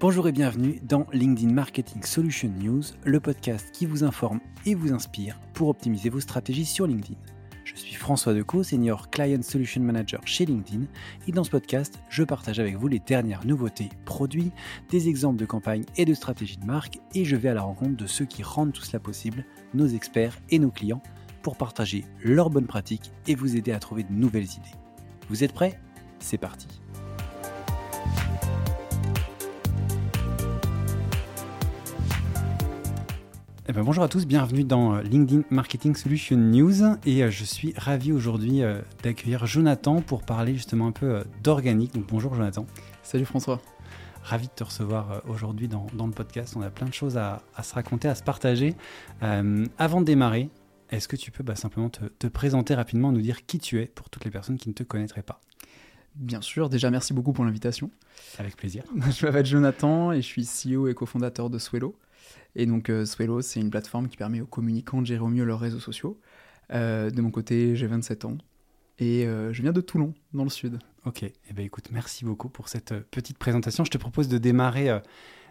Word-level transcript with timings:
Bonjour 0.00 0.28
et 0.28 0.32
bienvenue 0.32 0.80
dans 0.84 1.08
LinkedIn 1.12 1.52
Marketing 1.52 2.04
Solution 2.04 2.50
News, 2.50 2.84
le 3.04 3.18
podcast 3.18 3.72
qui 3.72 3.84
vous 3.84 4.04
informe 4.04 4.38
et 4.64 4.76
vous 4.76 4.92
inspire 4.92 5.40
pour 5.54 5.70
optimiser 5.70 6.08
vos 6.08 6.20
stratégies 6.20 6.66
sur 6.66 6.86
LinkedIn. 6.86 7.18
Je 7.64 7.74
suis 7.74 7.96
François 7.96 8.32
Decaux, 8.32 8.62
Senior 8.62 9.10
Client 9.10 9.42
Solution 9.42 9.82
Manager 9.82 10.20
chez 10.24 10.46
LinkedIn, 10.46 10.84
et 11.26 11.32
dans 11.32 11.42
ce 11.42 11.50
podcast, 11.50 11.98
je 12.10 12.22
partage 12.22 12.60
avec 12.60 12.76
vous 12.76 12.86
les 12.86 13.00
dernières 13.00 13.44
nouveautés, 13.44 13.88
produits, 14.04 14.52
des 14.88 15.08
exemples 15.08 15.40
de 15.40 15.46
campagnes 15.46 15.84
et 15.96 16.04
de 16.04 16.14
stratégies 16.14 16.58
de 16.58 16.64
marque, 16.64 17.00
et 17.16 17.24
je 17.24 17.34
vais 17.34 17.48
à 17.48 17.54
la 17.54 17.62
rencontre 17.62 17.96
de 17.96 18.06
ceux 18.06 18.24
qui 18.24 18.44
rendent 18.44 18.72
tout 18.72 18.82
cela 18.82 19.00
possible, 19.00 19.44
nos 19.74 19.88
experts 19.88 20.38
et 20.50 20.60
nos 20.60 20.70
clients, 20.70 21.02
pour 21.42 21.56
partager 21.56 22.04
leurs 22.22 22.50
bonnes 22.50 22.68
pratiques 22.68 23.10
et 23.26 23.34
vous 23.34 23.56
aider 23.56 23.72
à 23.72 23.80
trouver 23.80 24.04
de 24.04 24.12
nouvelles 24.12 24.44
idées. 24.44 24.78
Vous 25.28 25.42
êtes 25.42 25.52
prêts? 25.52 25.80
C'est 26.20 26.38
parti 26.38 26.68
Eh 33.70 33.74
ben, 33.74 33.82
bonjour 33.82 34.02
à 34.02 34.08
tous, 34.08 34.26
bienvenue 34.26 34.64
dans 34.64 34.94
euh, 34.94 35.02
LinkedIn 35.02 35.42
Marketing 35.50 35.94
Solution 35.94 36.38
News 36.38 36.96
et 37.04 37.22
euh, 37.22 37.30
je 37.30 37.44
suis 37.44 37.74
ravi 37.76 38.12
aujourd'hui 38.12 38.62
euh, 38.62 38.80
d'accueillir 39.02 39.44
Jonathan 39.44 40.00
pour 40.00 40.22
parler 40.22 40.54
justement 40.54 40.86
un 40.86 40.92
peu 40.92 41.22
d'organique. 41.42 41.92
Donc 41.92 42.06
bonjour 42.06 42.34
Jonathan. 42.34 42.64
Salut 43.02 43.26
François. 43.26 43.60
Ravi 44.22 44.46
de 44.46 44.52
te 44.52 44.64
recevoir 44.64 45.22
aujourd'hui 45.28 45.68
dans, 45.68 45.86
le 45.92 46.12
podcast. 46.12 46.54
On 46.56 46.62
a 46.62 46.70
plein 46.70 46.86
de 46.86 46.94
choses 46.94 47.18
à, 47.18 47.42
se 47.62 47.74
raconter, 47.74 48.08
à 48.08 48.14
se 48.14 48.22
partager. 48.22 48.74
avant 49.20 50.00
de 50.00 50.06
démarrer, 50.06 50.48
est-ce 50.88 51.06
que 51.06 51.16
tu 51.16 51.30
peux 51.30 51.44
bah, 51.44 51.54
simplement 51.54 51.90
te, 51.90 52.06
te, 52.06 52.26
présenter 52.26 52.74
rapidement, 52.74 53.12
nous 53.12 53.20
dire 53.20 53.44
qui 53.44 53.58
tu 53.58 53.82
es 53.82 53.86
pour 53.86 54.08
toutes 54.08 54.24
les 54.24 54.30
personnes 54.30 54.56
qui 54.56 54.70
ne 54.70 54.74
te 54.74 54.82
connaîtraient 54.82 55.22
pas? 55.22 55.40
Bien 56.14 56.40
sûr, 56.40 56.70
déjà 56.70 56.90
merci 56.90 57.12
beaucoup 57.12 57.32
pour 57.34 57.44
l'invitation. 57.44 57.90
Avec 58.38 58.56
plaisir. 58.56 58.84
je 59.10 59.26
m'appelle 59.26 59.46
Jonathan 59.46 60.12
et 60.12 60.22
je 60.22 60.26
suis 60.26 60.46
CEO 60.46 60.88
et 60.88 60.94
cofondateur 60.94 61.50
de 61.50 61.58
Swello. 61.58 61.94
Et 62.58 62.66
donc 62.66 62.90
euh, 62.90 63.04
Swello, 63.04 63.40
c'est 63.40 63.60
une 63.60 63.70
plateforme 63.70 64.08
qui 64.08 64.16
permet 64.16 64.40
aux 64.40 64.46
communicants 64.46 65.00
de 65.00 65.06
gérer 65.06 65.20
au 65.20 65.28
mieux 65.28 65.44
leurs 65.44 65.60
réseaux 65.60 65.80
sociaux. 65.80 66.20
Euh, 66.72 67.10
de 67.10 67.20
mon 67.22 67.30
côté, 67.30 67.76
j'ai 67.76 67.86
27 67.86 68.24
ans 68.24 68.36
et 68.98 69.26
euh, 69.26 69.52
je 69.52 69.62
viens 69.62 69.72
de 69.72 69.80
Toulon, 69.80 70.12
dans 70.34 70.44
le 70.44 70.50
sud. 70.50 70.78
Ok, 71.04 71.22
eh 71.22 71.52
ben, 71.52 71.64
écoute, 71.64 71.90
merci 71.92 72.24
beaucoup 72.24 72.48
pour 72.48 72.68
cette 72.68 72.92
petite 73.10 73.38
présentation. 73.38 73.84
Je 73.84 73.90
te 73.90 73.98
propose 73.98 74.28
de 74.28 74.38
démarrer 74.38 75.00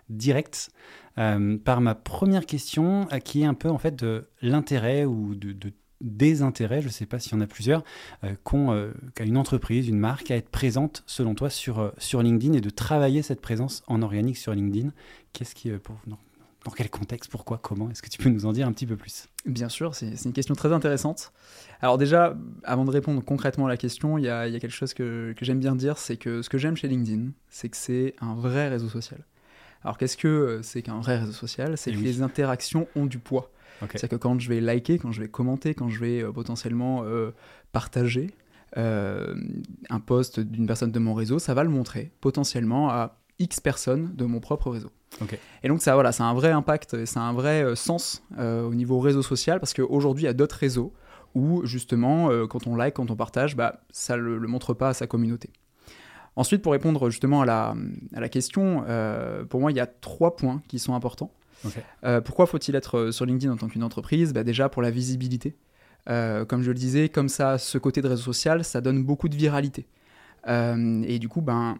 direct 0.10 0.70
par 1.16 1.82
ma 1.82 1.96
première 1.96 2.46
question, 2.46 3.08
qui 3.24 3.42
est 3.42 3.46
un 3.46 3.54
peu 3.54 3.70
en 3.70 3.78
fait 3.78 3.96
de 3.96 4.28
l'intérêt 4.42 5.06
ou 5.06 5.34
de, 5.34 5.54
de 5.54 5.72
désintérêt, 6.02 6.82
je 6.82 6.88
ne 6.88 6.92
sais 6.92 7.08
pas 7.08 7.18
s'il 7.18 7.34
y 7.34 7.36
en 7.36 7.42
a 7.42 7.48
plusieurs, 7.48 7.84
qu'a 8.22 9.24
une 9.24 9.38
entreprise, 9.38 9.88
une 9.88 9.98
marque, 9.98 10.30
à 10.30 10.36
être 10.36 10.50
présente 10.50 11.04
selon 11.08 11.34
toi 11.34 11.50
sur, 11.50 11.92
sur 11.98 12.22
LinkedIn 12.22 12.54
et 12.54 12.62
de 12.62 12.70
travailler 12.70 13.24
cette 13.24 13.42
présence 13.42 13.82
en 13.88 14.04
organique 14.04 14.38
sur 14.38 14.54
LinkedIn. 14.54 14.92
Qu'est-ce 15.34 15.56
qui, 15.56 15.72
pour, 15.72 15.96
non, 16.06 16.18
dans 16.68 16.74
quel 16.74 16.90
contexte 16.90 17.32
Pourquoi 17.32 17.60
Comment 17.64 17.90
Est-ce 17.90 18.02
que 18.02 18.10
tu 18.10 18.18
peux 18.18 18.30
nous 18.30 18.46
en 18.46 18.52
dire 18.52 18.68
un 18.68 18.74
petit 18.74 18.86
peu 18.86 18.98
plus? 18.98 19.30
Bien 19.46 19.70
sûr, 19.70 19.96
c'est 19.96 20.26
une 20.26 20.34
question 20.34 20.54
très 20.54 20.74
intéressante. 20.74 21.32
Alors 21.80 21.98
déjà, 21.98 22.36
avant 22.66 22.84
de 22.84 22.92
répondre 22.92 23.24
concrètement 23.24 23.68
à 23.68 23.70
la 23.70 23.78
question, 23.78 24.18
il 24.18 24.26
y 24.26 24.30
a, 24.30 24.50
quelque 24.52 24.70
chose 24.70 24.94
que, 24.94 25.34
j'aime 25.40 25.60
bien 25.60 25.76
dire, 25.76 25.98
c'est 25.98 26.18
que 26.18 26.42
ce 26.42 26.50
que 26.50 26.58
j'aime 26.58 26.76
chez 26.76 26.90
LinkedIn, 26.90 27.30
c'est 27.50 27.70
que 27.70 27.78
c'est 27.78 28.16
un 28.20 28.36
vrai 28.36 28.68
réseau 28.68 28.90
social. 28.90 29.24
Alors 29.84 29.98
qu'est-ce 29.98 30.18
que 30.18 30.60
c'est 30.62 30.82
qu'un 30.82 31.00
vrai 31.00 31.20
réseau 31.20 31.32
social? 31.32 31.78
C'est 31.78 31.92
eh 31.92 31.94
que 31.94 32.00
les 32.02 32.22
interactions 32.22 32.88
ont 32.98 33.06
du 33.06 33.20
poids. 33.20 33.50
C'est-à-dire 33.80 34.10
que 34.10 34.16
quand 34.18 34.38
je 34.38 34.50
vais 34.50 34.60
liker, 34.60 34.98
quand 34.98 35.14
je 35.14 35.22
vais 35.22 35.30
commenter, 35.30 35.74
quand 35.74 35.88
je 35.88 36.00
vais 36.02 36.22
euh, 36.22 36.34
potentiellement 36.34 37.04
euh, 37.06 37.32
partager 37.72 38.32
euh, 38.76 39.36
un 39.90 40.00
post 40.02 40.42
d'une 40.42 40.68
personne 40.68 40.92
de 40.92 41.00
mon 41.00 41.14
réseau, 41.14 41.40
ça 41.40 41.54
va 41.54 41.64
le 41.64 41.70
montrer 41.70 42.12
potentiellement 42.20 42.90
à 42.90 43.16
X 43.40 43.60
personnes 43.60 44.14
de 44.16 44.26
mon 44.26 44.40
propre 44.40 44.70
réseau. 44.72 44.92
Et 45.64 45.68
donc 45.68 45.82
ça, 45.82 45.94
voilà, 45.94 46.12
ça 46.12 46.26
a 46.26 46.28
un 46.28 46.34
vrai 46.34 46.52
impact, 46.52 47.06
ça 47.06 47.22
a 47.22 47.24
un 47.24 47.34
vrai 47.34 47.64
euh, 47.64 47.76
sens 47.76 48.24
euh, 48.38 48.64
au 48.64 48.76
niveau 48.76 49.00
réseau 49.00 49.22
social, 49.22 49.60
parce 49.60 49.74
qu'aujourd'hui, 49.74 50.24
il 50.24 50.28
y 50.28 50.30
a 50.30 50.34
d'autres 50.34 50.58
réseaux 50.58 50.94
où, 51.36 51.66
justement, 51.66 52.30
euh, 52.30 52.48
quand 52.48 52.68
on 52.68 52.76
like, 52.76 52.96
quand 52.96 53.10
on 53.12 53.16
partage, 53.16 53.56
bah, 53.56 53.82
ça 53.90 54.16
ne 54.18 54.22
le, 54.22 54.48
montre 54.48 54.74
pas 54.74 54.90
à 54.90 54.94
sa 54.94 55.08
communauté. 55.08 55.50
Ensuite, 56.36 56.62
pour 56.62 56.72
répondre 56.72 57.10
justement 57.10 57.42
à 57.42 57.46
la, 57.46 57.76
à 58.14 58.20
la 58.20 58.30
question, 58.30 58.86
pour 59.50 59.60
moi, 59.60 59.72
il 59.72 59.78
y 59.78 59.80
a 59.80 59.88
trois 59.88 60.36
points 60.36 60.62
qui 60.68 60.78
sont 60.78 60.94
importants. 60.94 61.32
pourquoi 62.26 62.46
faut-il 62.46 62.76
être 62.76 63.10
sur 63.10 63.26
LinkedIn 63.26 63.52
en 63.52 63.58
tant 63.58 63.68
qu'une 63.68 63.84
entreprise? 63.84 64.34
Bah, 64.34 64.44
Déjà 64.44 64.70
pour 64.70 64.84
la 64.84 64.92
visibilité. 64.92 65.56
comme 66.06 66.62
je 66.62 66.68
le 66.68 66.76
disais, 66.76 67.10
comme 67.10 67.28
ça, 67.28 67.58
ce 67.58 67.80
côté 67.80 68.04
de 68.04 68.08
réseau 68.08 68.22
social, 68.22 68.64
ça 68.64 68.82
donne 68.82 69.04
beaucoup 69.04 69.30
de 69.30 69.36
viralité. 69.36 69.88
et 70.48 71.18
du 71.18 71.28
coup, 71.28 71.42
ben, 71.42 71.80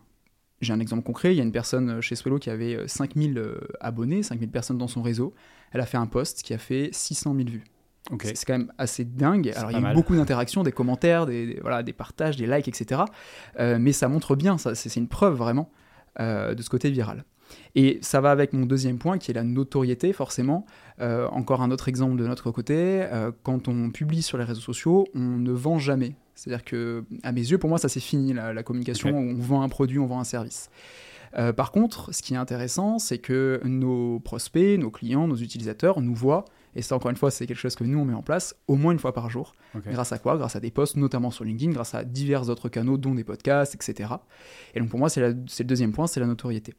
j'ai 0.62 0.74
un 0.74 0.80
exemple 0.80 1.04
concret, 1.04 1.34
il 1.34 1.38
y 1.38 1.40
a 1.40 1.44
une 1.44 1.52
personne 1.52 1.90
euh, 1.90 2.02
chez 2.02 2.16
Swello 2.16 2.40
qui 2.40 2.50
avait 2.50 2.88
5000 2.88 3.38
euh, 3.38 3.42
euh, 3.42 3.68
abonnés, 3.80 4.24
5000 4.24 4.50
personnes 4.50 4.78
dans 4.78 4.88
son 4.88 5.02
réseau. 5.02 5.34
Elle 5.72 5.82
a 5.82 5.86
fait 5.86 5.98
un 5.98 6.08
post 6.08 6.42
qui 6.42 6.54
a 6.54 6.58
fait 6.58 6.90
600 6.92 7.36
000 7.36 7.50
vues. 7.50 7.64
C'est 8.24 8.46
quand 8.46 8.58
même 8.58 8.72
assez 8.78 9.04
dingue. 9.04 9.52
Alors 9.56 9.70
il 9.70 9.82
y 9.82 9.86
a 9.86 9.92
eu 9.92 9.94
beaucoup 9.94 10.16
d'interactions, 10.16 10.64
des 10.64 10.72
commentaires, 10.72 11.26
des, 11.26 11.60
voilà, 11.62 11.84
des 11.84 11.92
partages, 11.92 12.38
des 12.38 12.48
likes, 12.48 12.70
etc. 12.70 13.02
mais 13.60 13.92
ça 13.92 14.08
montre 14.08 14.38
bien, 14.38 14.58
c'est 14.58 14.96
une 14.96 15.10
preuve 15.10 15.36
vraiment 15.36 15.70
de 16.18 16.56
ce 16.58 16.70
côté 16.70 16.90
viral. 16.90 17.26
Et 17.76 18.00
ça 18.02 18.22
va 18.22 18.32
avec 18.32 18.54
mon 18.54 18.66
deuxième 18.66 18.98
point 18.98 19.18
qui 19.18 19.32
est 19.32 19.34
la 19.34 19.44
notoriété, 19.44 20.14
forcément. 20.14 20.66
encore 21.00 21.62
un 21.62 21.72
autre 21.72 21.90
exemple 21.90 22.18
de 22.18 22.28
notre 22.28 22.52
côté, 22.52 23.06
quand 23.44 23.68
on 23.68 23.92
publie 23.92 24.22
sur 24.24 24.38
les 24.38 24.44
réseaux 24.44 24.62
sociaux, 24.62 25.08
on 25.14 25.38
ne 25.38 25.52
vend 25.52 25.78
jamais 25.80 26.16
c'est-à-dire 26.38 26.64
que, 26.64 27.04
à 27.24 27.32
mes 27.32 27.42
yeux, 27.42 27.58
pour 27.58 27.68
moi, 27.68 27.80
ça 27.80 27.90
c'est 27.90 28.00
fini 28.00 28.32
la, 28.32 28.62
communication. 28.62 29.10
On 29.10 29.34
vend 29.34 29.64
un 29.64 29.70
produit, 29.70 29.98
on 29.98 30.06
vend 30.06 30.20
un 30.20 30.24
service. 30.24 30.70
Euh, 31.38 31.52
par 31.52 31.72
contre, 31.72 32.14
ce 32.14 32.22
qui 32.22 32.36
est 32.36 32.38
intéressant, 32.38 33.00
c'est 33.00 33.18
que 33.18 33.60
nos 33.66 34.20
prospects, 34.20 34.80
nos 34.80 34.92
clients, 34.92 35.28
nos 35.28 35.36
utilisateurs 35.36 36.00
nous 36.00 36.14
voient, 36.14 36.46
et 36.78 36.84
ça 36.84 36.96
encore 36.96 37.10
une 37.10 37.18
fois, 37.18 37.32
c'est 37.32 37.48
quelque 37.48 37.58
chose 37.58 37.76
que 37.76 37.84
nous 37.84 37.98
on 37.98 38.06
met 38.06 38.14
en 38.14 38.22
place 38.22 38.56
au 38.68 38.76
moins 38.76 38.92
une 38.92 39.00
fois 39.00 39.12
par 39.12 39.32
jour. 39.32 39.56
Grâce 39.88 40.12
à 40.12 40.20
quoi? 40.20 40.38
Grâce 40.38 40.56
à 40.56 40.60
des 40.60 40.70
posts, 40.70 40.96
notamment 40.96 41.32
sur 41.32 41.44
LinkedIn, 41.44 41.72
grâce 41.72 41.96
à 41.96 42.04
divers 42.04 42.50
autres 42.50 42.70
canaux, 42.70 42.98
dont 42.98 43.16
des 43.16 43.24
podcasts, 43.24 43.74
etc. 43.74 44.14
Et 44.76 44.80
donc 44.80 44.90
pour 44.90 45.00
moi, 45.00 45.10
c'est 45.10 45.22
le 45.22 45.34
deuxième 45.64 45.92
point, 45.92 46.06
c'est 46.06 46.20
la 46.20 46.28
notoriété. 46.28 46.76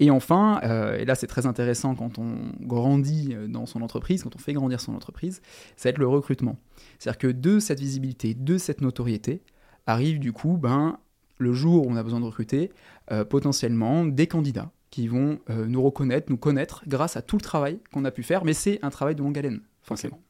Et 0.00 0.10
enfin, 0.10 0.60
euh, 0.64 0.98
et 0.98 1.04
là 1.04 1.14
c'est 1.14 1.28
très 1.28 1.46
intéressant 1.46 1.94
quand 1.94 2.18
on 2.18 2.50
grandit 2.60 3.30
euh, 3.32 3.46
dans 3.46 3.66
son 3.66 3.80
entreprise, 3.82 4.24
quand 4.24 4.34
on 4.34 4.40
fait 4.40 4.54
grandir 4.54 4.80
son 4.80 4.94
entreprise, 4.94 5.40
ça 5.76 5.88
va 5.88 5.90
être 5.90 5.98
le 5.98 6.08
recrutement. 6.08 6.56
C'est-à-dire 6.98 7.18
que 7.18 7.28
de 7.28 7.60
cette 7.60 7.78
visibilité, 7.78 8.34
de 8.34 8.58
cette 8.58 8.80
notoriété, 8.80 9.42
arrive 9.86 10.18
du 10.18 10.32
coup 10.32 10.56
ben, 10.56 10.98
le 11.38 11.52
jour 11.52 11.86
où 11.86 11.90
on 11.90 11.94
a 11.94 12.02
besoin 12.02 12.18
de 12.18 12.24
recruter, 12.24 12.72
euh, 13.12 13.24
potentiellement 13.24 14.04
des 14.04 14.26
candidats 14.26 14.72
qui 14.90 15.08
vont 15.08 15.38
nous 15.48 15.82
reconnaître, 15.82 16.30
nous 16.30 16.38
connaître 16.38 16.82
grâce 16.86 17.16
à 17.16 17.22
tout 17.22 17.36
le 17.36 17.42
travail 17.42 17.78
qu'on 17.92 18.04
a 18.04 18.10
pu 18.10 18.22
faire, 18.22 18.44
mais 18.44 18.54
c'est 18.54 18.78
un 18.82 18.90
travail 18.90 19.14
de 19.14 19.22
longue 19.22 19.38
haleine, 19.38 19.60
forcément. 19.82 20.20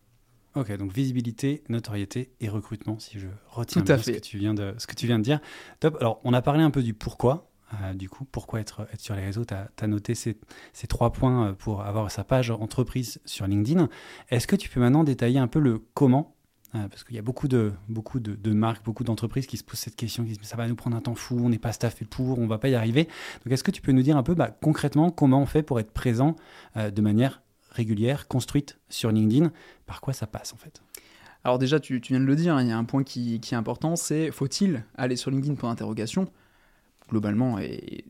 Ok, 0.55 0.77
donc 0.77 0.93
visibilité, 0.93 1.63
notoriété 1.69 2.33
et 2.41 2.49
recrutement, 2.49 2.99
si 2.99 3.19
je 3.19 3.29
retiens 3.49 3.83
bien 3.83 3.99
Ce, 3.99 4.11
que 4.11 4.19
tu 4.19 4.39
viens 4.39 4.55
de, 4.55 4.75
ce 4.79 4.87
que 4.87 4.95
tu 4.95 5.07
viens 5.07 5.19
de 5.19 5.25
dire. 5.25 5.41
Top. 5.79 5.97
Alors, 6.01 6.21
on 6.25 6.33
a 6.33 6.43
parlé 6.43 6.63
un 6.63 6.71
peu 6.71 6.83
du 6.83 6.95
pourquoi, 6.95 7.51
euh, 7.75 7.93
du 7.93 8.09
coup, 8.09 8.25
pourquoi 8.25 8.61
être, 8.61 8.89
être 8.93 9.01
sur 9.01 9.15
les 9.15 9.25
réseaux 9.25 9.45
Tu 9.45 9.55
as, 9.55 9.87
noté 9.87 10.15
ces, 10.15 10.37
trois 10.89 11.13
points 11.13 11.49
euh, 11.49 11.53
pour 11.53 11.83
avoir 11.83 12.11
sa 12.11 12.25
page 12.25 12.51
entreprise 12.51 13.21
sur 13.25 13.47
LinkedIn. 13.47 13.89
Est-ce 14.31 14.47
que 14.47 14.57
tu 14.57 14.69
peux 14.69 14.81
maintenant 14.81 15.05
détailler 15.05 15.39
un 15.39 15.49
peu 15.49 15.61
le 15.61 15.85
comment 15.95 16.35
euh, 16.35 16.38
Parce 16.73 17.03
qu'il 17.03 17.17
y 17.17 17.19
a 17.19 17.23
beaucoup 17.23 17.49
de, 17.49 17.73
beaucoup 17.89 18.21
de, 18.21 18.53
marques, 18.53 18.85
beaucoup 18.85 19.03
d'entreprises 19.03 19.47
qui 19.47 19.57
se 19.57 19.65
posent 19.65 19.79
cette 19.79 19.97
question, 19.97 20.25
qui 20.25 20.33
disent 20.33 20.43
ça 20.43 20.57
va 20.57 20.69
nous 20.69 20.75
prendre 20.75 20.97
un 20.97 21.01
temps 21.01 21.15
fou, 21.15 21.39
on 21.43 21.49
n'est 21.49 21.59
pas 21.59 21.73
staffé 21.73 22.05
pour, 22.05 22.39
on 22.39 22.47
va 22.47 22.59
pas 22.59 22.69
y 22.69 22.75
arriver. 22.75 23.09
Donc 23.45 23.53
est-ce 23.53 23.65
que 23.65 23.71
tu 23.71 23.81
peux 23.81 23.93
nous 23.93 24.03
dire 24.03 24.17
un 24.17 24.23
peu 24.23 24.35
bah, 24.35 24.57
concrètement 24.61 25.11
comment 25.11 25.41
on 25.41 25.47
fait 25.47 25.63
pour 25.63 25.81
être 25.81 25.93
présent 25.93 26.37
de 26.77 27.01
manière 27.01 27.43
régulière, 27.71 28.29
construite 28.29 28.79
sur 28.91 29.11
LinkedIn? 29.11 29.51
Par 29.87 30.01
quoi 30.01 30.13
ça 30.13 30.27
passe 30.27 30.53
en 30.53 30.57
fait? 30.57 30.83
Alors 31.45 31.59
déjà, 31.59 31.81
tu, 31.81 31.99
viens 32.01 32.21
de 32.21 32.25
le 32.25 32.37
dire, 32.37 32.55
hein, 32.55 32.63
il 32.63 32.69
y 32.69 32.73
a 32.73 32.77
un 32.77 32.85
point 32.85 33.03
qui, 33.03 33.41
qui 33.41 33.55
est 33.55 33.57
important, 33.57 33.97
c'est 33.97 34.31
faut-il 34.31 34.85
aller 34.97 35.17
sur 35.17 35.31
LinkedIn 35.31 35.55
pour 35.55 35.71
interrogation 35.71 36.29
globalement, 37.09 37.59
et 37.59 38.05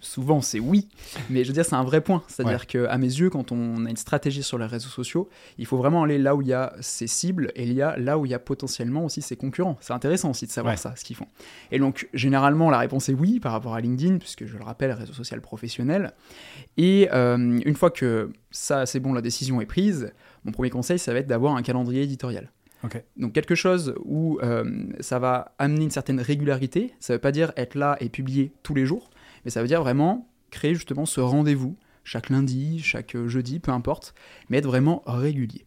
souvent 0.00 0.40
c'est 0.40 0.60
oui, 0.60 0.88
mais 1.30 1.44
je 1.44 1.48
veux 1.48 1.54
dire 1.54 1.64
c'est 1.64 1.74
un 1.74 1.84
vrai 1.84 2.00
point. 2.00 2.22
C'est-à-dire 2.28 2.66
que 2.66 2.86
qu'à 2.86 2.98
mes 2.98 3.06
yeux, 3.06 3.30
quand 3.30 3.52
on 3.52 3.84
a 3.86 3.90
une 3.90 3.96
stratégie 3.96 4.42
sur 4.42 4.58
les 4.58 4.66
réseaux 4.66 4.88
sociaux, 4.88 5.28
il 5.58 5.66
faut 5.66 5.76
vraiment 5.76 6.02
aller 6.02 6.18
là 6.18 6.34
où 6.34 6.42
il 6.42 6.48
y 6.48 6.52
a 6.52 6.74
ses 6.80 7.06
cibles 7.06 7.52
et 7.54 7.64
il 7.64 7.72
y 7.72 7.82
a 7.82 7.96
là 7.96 8.18
où 8.18 8.26
il 8.26 8.30
y 8.30 8.34
a 8.34 8.38
potentiellement 8.38 9.04
aussi 9.04 9.22
ses 9.22 9.36
concurrents. 9.36 9.76
C'est 9.80 9.92
intéressant 9.92 10.30
aussi 10.30 10.46
de 10.46 10.50
savoir 10.50 10.78
ça, 10.78 10.94
ce 10.96 11.04
qu'ils 11.04 11.16
font. 11.16 11.26
Et 11.70 11.78
donc 11.78 12.08
généralement 12.14 12.70
la 12.70 12.78
réponse 12.78 13.08
est 13.08 13.14
oui 13.14 13.40
par 13.40 13.52
rapport 13.52 13.74
à 13.74 13.80
LinkedIn, 13.80 14.18
puisque 14.18 14.46
je 14.46 14.56
le 14.56 14.64
rappelle, 14.64 14.92
réseau 14.92 15.12
social 15.12 15.40
professionnel. 15.40 16.12
Et 16.76 17.08
euh, 17.12 17.36
une 17.64 17.74
fois 17.74 17.90
que 17.90 18.30
ça 18.50 18.86
c'est 18.86 19.00
bon, 19.00 19.12
la 19.12 19.22
décision 19.22 19.60
est 19.60 19.66
prise, 19.66 20.12
mon 20.44 20.52
premier 20.52 20.70
conseil 20.70 20.98
ça 20.98 21.12
va 21.12 21.18
être 21.20 21.26
d'avoir 21.26 21.56
un 21.56 21.62
calendrier 21.62 22.02
éditorial. 22.02 22.50
Donc 23.16 23.32
quelque 23.32 23.54
chose 23.54 23.94
où 24.04 24.38
euh, 24.42 24.86
ça 25.00 25.18
va 25.18 25.52
amener 25.58 25.84
une 25.84 25.90
certaine 25.90 26.20
régularité, 26.20 26.94
ça 27.00 27.12
ne 27.12 27.16
veut 27.16 27.20
pas 27.20 27.32
dire 27.32 27.52
être 27.56 27.74
là 27.74 27.96
et 28.00 28.08
publier 28.08 28.52
tous 28.62 28.74
les 28.74 28.86
jours, 28.86 29.10
mais 29.44 29.50
ça 29.50 29.62
veut 29.62 29.68
dire 29.68 29.82
vraiment 29.82 30.28
créer 30.50 30.74
justement 30.74 31.06
ce 31.06 31.20
rendez-vous 31.20 31.76
chaque 32.04 32.30
lundi, 32.30 32.80
chaque 32.82 33.16
jeudi, 33.26 33.58
peu 33.58 33.70
importe, 33.70 34.14
mais 34.48 34.58
être 34.58 34.66
vraiment 34.66 35.02
régulier. 35.06 35.66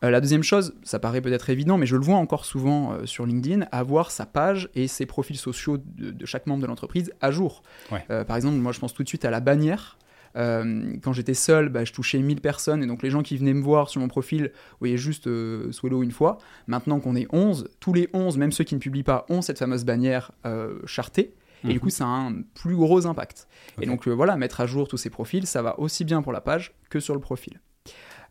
la 0.00 0.22
deuxième 0.22 0.42
chose, 0.42 0.74
ça 0.84 0.98
paraît 0.98 1.20
peut-être 1.20 1.50
évident, 1.50 1.76
mais 1.76 1.84
je 1.84 1.96
le 1.96 2.02
vois 2.02 2.16
encore 2.16 2.46
souvent 2.46 3.04
sur 3.04 3.26
LinkedIn, 3.26 3.66
avoir 3.72 4.10
sa 4.10 4.24
page 4.24 4.70
et 4.74 4.88
ses 4.88 5.04
profils 5.04 5.36
sociaux 5.36 5.76
de, 5.76 6.24
chaque 6.24 6.46
membre 6.46 6.62
de 6.62 6.66
l'entreprise 6.66 7.12
à 7.20 7.30
jour. 7.30 7.62
par 8.08 8.36
exemple, 8.36 8.56
moi 8.56 8.72
je 8.72 8.80
pense 8.80 8.94
tout 8.94 9.02
de 9.02 9.08
suite 9.08 9.26
à 9.26 9.30
la 9.30 9.40
bannière. 9.40 9.98
Euh, 10.36 10.96
quand 11.02 11.12
j'étais 11.12 11.34
seul, 11.34 11.68
bah, 11.68 11.84
je 11.84 11.92
touchais 11.92 12.18
1000 12.18 12.40
personnes 12.40 12.82
et 12.82 12.86
donc 12.86 13.02
les 13.02 13.10
gens 13.10 13.22
qui 13.22 13.36
venaient 13.36 13.54
me 13.54 13.62
voir 13.62 13.88
sur 13.88 14.00
mon 14.00 14.08
profil 14.08 14.52
voyaient 14.80 14.96
juste 14.96 15.26
euh, 15.26 15.72
Swallow 15.72 16.02
une 16.02 16.10
fois. 16.10 16.38
Maintenant 16.66 17.00
qu'on 17.00 17.16
est 17.16 17.26
11, 17.32 17.68
tous 17.80 17.92
les 17.92 18.08
11, 18.12 18.38
même 18.38 18.52
ceux 18.52 18.64
qui 18.64 18.74
ne 18.74 18.80
publient 18.80 19.02
pas, 19.02 19.26
ont 19.28 19.42
cette 19.42 19.58
fameuse 19.58 19.84
bannière 19.84 20.32
euh, 20.44 20.78
chartée. 20.86 21.34
Et 21.64 21.68
du 21.68 21.74
mhm. 21.74 21.80
coup, 21.80 21.90
ça 21.90 22.04
a 22.04 22.08
un 22.08 22.42
plus 22.54 22.76
gros 22.76 23.06
impact. 23.06 23.48
Et 23.80 23.86
donc 23.86 24.06
voilà, 24.06 24.36
mettre 24.36 24.60
à 24.60 24.66
jour 24.66 24.88
tous 24.88 24.98
ces 24.98 25.10
profils, 25.10 25.46
ça 25.46 25.62
va 25.62 25.80
aussi 25.80 26.04
bien 26.04 26.22
pour 26.22 26.32
la 26.32 26.40
page 26.40 26.74
que 26.90 27.00
sur 27.00 27.14
le 27.14 27.20
profil. 27.20 27.60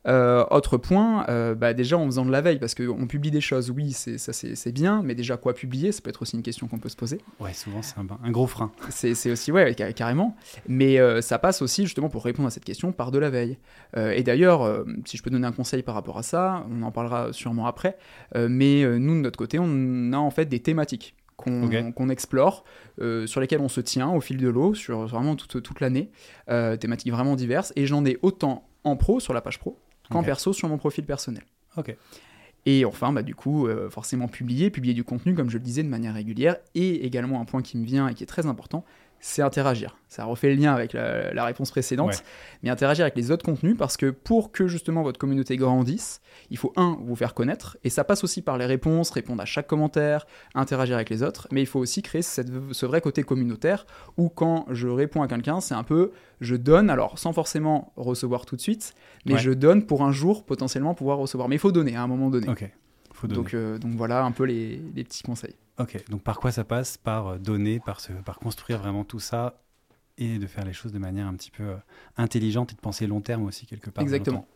Euh, 0.07 0.45
autre 0.51 0.77
point, 0.77 1.25
euh, 1.29 1.55
bah 1.55 1.73
déjà 1.73 1.97
en 1.97 2.05
faisant 2.05 2.25
de 2.25 2.31
la 2.31 2.41
veille, 2.41 2.59
parce 2.59 2.75
qu'on 2.75 3.07
publie 3.07 3.31
des 3.31 3.41
choses, 3.41 3.71
oui, 3.71 3.91
c'est, 3.91 4.17
ça 4.17 4.33
c'est, 4.33 4.71
bien, 4.71 5.01
mais 5.03 5.15
déjà 5.15 5.37
quoi 5.37 5.53
publier, 5.53 5.91
ça 5.91 6.01
peut 6.01 6.09
être 6.09 6.21
aussi 6.21 6.35
une 6.35 6.43
question 6.43 6.67
qu'on 6.67 6.77
peut 6.77 6.89
se 6.89 6.95
poser. 6.95 7.19
Ouais, 7.39 7.53
souvent 7.53 7.81
c'est 7.81 7.95
un, 7.97 8.31
gros 8.31 8.47
frein. 8.47 8.71
C'est, 8.89 9.31
aussi, 9.31 9.51
ouais, 9.51 9.75
carrément. 9.95 10.35
Mais 10.67 10.99
euh, 10.99 11.21
ça 11.21 11.39
passe 11.39 11.61
aussi, 11.61 11.83
justement, 11.83 12.09
pour 12.09 12.23
répondre 12.23 12.47
à 12.47 12.51
cette 12.51 12.65
question, 12.65 12.91
par 12.91 13.11
de 13.11 13.19
la 13.19 13.29
veille. 13.29 13.57
et 13.95 14.23
d'ailleurs, 14.23 14.85
si 15.05 15.17
je 15.17 15.23
peux 15.23 15.29
donner 15.29 15.47
un 15.47 15.51
conseil 15.51 15.81
par 15.81 15.95
rapport 15.95 16.17
à 16.17 16.23
ça, 16.23 16.65
on 16.69 16.81
en 16.83 16.91
parlera 16.91 17.33
sûrement 17.33 17.65
après, 17.65 17.97
mais 18.35 18.83
nous, 18.99 19.15
de 19.15 19.21
notre 19.21 19.37
côté, 19.37 19.57
on 19.59 20.13
a 20.13 20.17
en 20.17 20.31
fait 20.31 20.45
des 20.45 20.59
thématiques 20.59 21.15
qu'on 21.35 22.09
explore, 22.09 22.63
sur 23.25 23.41
lesquelles 23.41 23.61
on 23.61 23.69
se 23.69 23.81
tient 23.81 24.09
au 24.09 24.21
fil 24.21 24.37
de 24.37 24.49
l'eau, 24.49 24.73
sur 24.73 25.07
vraiment 25.07 25.35
toute, 25.35 25.61
toute 25.61 25.79
l'année, 25.79 26.11
thématiques 26.47 27.11
vraiment 27.11 27.35
diverses, 27.35 27.73
et 27.75 27.85
j'en 27.85 28.05
ai 28.05 28.17
autant 28.21 28.67
en 28.83 28.95
pro, 28.95 29.19
sur 29.19 29.33
la 29.33 29.41
page 29.41 29.59
pro, 29.59 29.79
qu'en 30.09 30.23
perso 30.23 30.53
sur 30.53 30.69
mon 30.69 30.77
profil 30.77 31.05
personnel. 31.05 31.43
Ok. 31.77 31.95
Et 32.65 32.83
enfin, 32.83 33.13
bah, 33.13 33.21
du 33.21 33.35
coup, 33.35 33.67
euh, 33.67 33.89
forcément 33.89 34.27
publier, 34.27 34.71
publier 34.71 34.93
du 34.95 35.03
contenu, 35.03 35.35
comme 35.35 35.49
je 35.49 35.57
le 35.57 35.63
disais, 35.63 35.83
de 35.83 35.87
manière 35.87 36.15
régulière. 36.15 36.57
Et 36.73 37.05
également 37.05 37.39
un 37.39 37.45
point 37.45 37.61
qui 37.61 37.77
me 37.77 37.85
vient 37.85 38.07
et 38.07 38.15
qui 38.15 38.23
est 38.23 38.27
très 38.27 38.47
important, 38.47 38.83
c'est 39.19 39.41
interagir. 39.41 39.97
Ça 40.07 40.25
refait 40.25 40.49
le 40.49 40.55
lien 40.61 40.73
avec 40.73 40.93
la, 40.93 41.45
réponse 41.45 41.71
précédente, 41.71 42.23
mais 42.63 42.69
interagir 42.69 43.03
avec 43.03 43.15
les 43.15 43.31
autres 43.31 43.43
contenus 43.43 43.75
parce 43.77 43.97
que 43.97 44.11
pour 44.11 44.51
que 44.51 44.67
justement 44.67 45.03
votre 45.03 45.19
communauté 45.19 45.57
grandisse, 45.57 46.21
il 46.51 46.57
faut 46.57 46.73
un, 46.75 46.97
vous 47.01 47.15
faire 47.15 47.33
connaître, 47.33 47.77
et 47.83 47.89
ça 47.89 48.03
passe 48.03 48.23
aussi 48.23 48.41
par 48.41 48.57
les 48.57 48.65
réponses, 48.65 49.09
répondre 49.09 49.41
à 49.41 49.45
chaque 49.45 49.67
commentaire, 49.67 50.25
interagir 50.53 50.95
avec 50.95 51.09
les 51.09 51.23
autres, 51.23 51.47
mais 51.51 51.61
il 51.61 51.65
faut 51.65 51.79
aussi 51.79 52.01
créer 52.01 52.21
ce 52.21 52.85
vrai 52.85 53.01
côté 53.01 53.23
communautaire 53.23 53.85
où 54.17 54.29
quand 54.29 54.65
je 54.69 54.87
réponds 54.87 55.21
à 55.21 55.27
quelqu'un, 55.27 55.59
c'est 55.59 55.75
un 55.75 55.83
peu 55.83 56.11
je 56.41 56.55
donne, 56.55 56.89
alors 56.89 57.17
sans 57.17 57.33
forcément 57.33 57.93
recevoir 57.95 58.45
tout 58.45 58.55
de 58.55 58.61
suite, 58.61 58.93
mais 59.25 59.37
je 59.37 59.51
donne 59.51 59.85
pour 59.85 60.03
un 60.03 60.11
jour 60.11 60.45
potentiellement 60.45 60.93
pouvoir 60.93 61.17
recevoir. 61.17 61.49
Mais 61.49 61.55
il 61.55 61.59
faut 61.59 61.71
donner 61.71 61.95
à 61.95 62.03
un 62.03 62.07
moment 62.07 62.29
donné. 62.29 62.47
Donc, 63.23 63.53
euh, 63.53 63.77
donc 63.77 63.95
voilà 63.95 64.23
un 64.23 64.31
peu 64.31 64.43
les, 64.43 64.81
les 64.93 65.03
petits 65.03 65.23
conseils. 65.23 65.55
Ok, 65.77 66.03
donc 66.09 66.21
par 66.23 66.39
quoi 66.39 66.51
ça 66.51 66.63
passe? 66.63 66.97
Par 66.97 67.27
euh, 67.27 67.37
donner, 67.37 67.79
par, 67.79 67.99
par 68.23 68.39
construire 68.39 68.79
vraiment 68.79 69.03
tout 69.03 69.19
ça 69.19 69.61
et 70.17 70.39
de 70.39 70.47
faire 70.47 70.63
les 70.63 70.73
choses 70.73 70.93
de 70.93 70.99
manière 70.99 71.27
un 71.27 71.33
petit 71.33 71.51
peu 71.51 71.63
euh, 71.63 71.75
intelligente 72.17 72.71
et 72.71 72.75
de 72.75 72.79
penser 72.81 73.07
long 73.07 73.21
terme 73.21 73.43
aussi 73.43 73.65
quelque 73.65 73.89
part. 73.89 74.01
Exactement. 74.01 74.47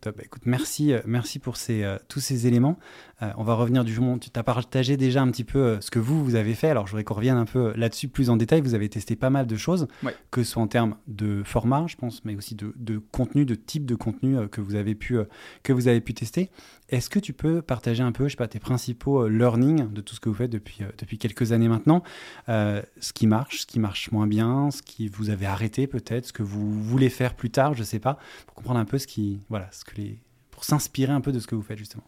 Top. 0.00 0.16
Bah, 0.16 0.22
écoute, 0.24 0.42
merci, 0.44 0.92
euh, 0.92 1.00
merci 1.06 1.38
pour 1.38 1.56
ces, 1.56 1.96
tous 2.08 2.20
ces 2.20 2.46
éléments. 2.46 2.78
on 3.20 3.44
va 3.44 3.54
revenir 3.54 3.84
du 3.84 3.92
jour. 3.92 4.18
Tu 4.20 4.30
as 4.34 4.42
partagé 4.42 4.96
déjà 4.96 5.22
un 5.22 5.30
petit 5.30 5.44
peu 5.44 5.78
ce 5.80 5.90
que 5.90 5.98
vous, 5.98 6.24
vous 6.24 6.34
avez 6.34 6.54
fait. 6.54 6.68
Alors, 6.68 6.86
je 6.86 6.92
voudrais 6.92 7.04
qu'on 7.04 7.14
revienne 7.14 7.38
un 7.38 7.46
peu 7.46 7.72
là-dessus 7.76 8.08
plus 8.08 8.30
en 8.30 8.36
détail. 8.36 8.60
Vous 8.60 8.74
avez 8.74 8.88
testé 8.88 9.16
pas 9.16 9.30
mal 9.30 9.46
de 9.46 9.56
choses, 9.56 9.88
que 10.30 10.42
ce 10.42 10.52
soit 10.52 10.62
en 10.62 10.68
termes 10.68 10.96
de 11.06 11.42
format, 11.44 11.86
je 11.86 11.96
pense, 11.96 12.24
mais 12.24 12.36
aussi 12.36 12.54
de, 12.54 12.72
de 12.76 12.98
contenu, 12.98 13.44
de 13.44 13.54
type 13.54 13.86
de 13.86 13.94
contenu 13.94 14.48
que, 14.48 14.60
vous 14.60 14.74
avez 14.74 14.94
pu, 14.94 15.18
que 15.62 15.72
vous 15.72 15.88
avez 15.88 16.00
pu 16.00 16.14
tester. 16.14 16.50
Est-ce 16.88 17.10
que 17.10 17.18
tu 17.18 17.32
peux 17.32 17.62
partager 17.62 18.02
un 18.02 18.12
peu, 18.12 18.24
je 18.24 18.30
sais 18.30 18.36
pas, 18.36 18.46
tes 18.46 18.60
principaux 18.60 19.24
euh, 19.24 19.28
learning 19.28 19.92
de 19.92 20.00
tout 20.00 20.14
ce 20.14 20.20
que 20.20 20.28
vous 20.28 20.36
faites 20.36 20.50
depuis, 20.50 20.78
euh, 20.82 20.90
depuis 20.98 21.18
quelques 21.18 21.50
années 21.50 21.68
maintenant 21.68 22.04
euh, 22.48 22.80
Ce 23.00 23.12
qui 23.12 23.26
marche, 23.26 23.62
ce 23.62 23.66
qui 23.66 23.80
marche 23.80 24.12
moins 24.12 24.28
bien, 24.28 24.70
ce 24.70 24.82
qui 24.82 25.08
vous 25.08 25.30
avez 25.30 25.46
arrêté 25.46 25.88
peut-être, 25.88 26.26
ce 26.26 26.32
que 26.32 26.44
vous 26.44 26.70
voulez 26.82 27.10
faire 27.10 27.34
plus 27.34 27.50
tard, 27.50 27.74
je 27.74 27.82
sais 27.82 27.98
pas, 27.98 28.18
pour 28.46 28.54
comprendre 28.54 28.78
un 28.78 28.84
peu 28.84 28.98
ce 28.98 29.08
qui, 29.08 29.40
voilà, 29.48 29.68
ce 29.72 29.84
que 29.84 29.96
les, 29.96 30.18
pour 30.50 30.64
s'inspirer 30.64 31.12
un 31.12 31.20
peu 31.20 31.32
de 31.32 31.38
ce 31.38 31.46
que 31.46 31.54
vous 31.54 31.62
faites 31.62 31.78
justement. 31.78 32.04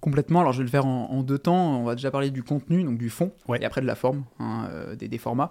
Complètement. 0.00 0.40
Alors, 0.40 0.52
je 0.52 0.58
vais 0.58 0.64
le 0.64 0.70
faire 0.70 0.84
en, 0.84 1.22
deux 1.22 1.38
temps. 1.38 1.80
On 1.80 1.84
va 1.84 1.94
déjà 1.94 2.10
parler 2.10 2.30
du 2.30 2.42
contenu, 2.42 2.84
donc 2.84 2.98
du 2.98 3.08
fond, 3.08 3.32
et 3.58 3.64
après 3.64 3.80
de 3.80 3.86
la 3.86 3.94
forme, 3.94 4.24
hein, 4.38 4.68
des, 4.98 5.08
des, 5.08 5.16
formats. 5.16 5.50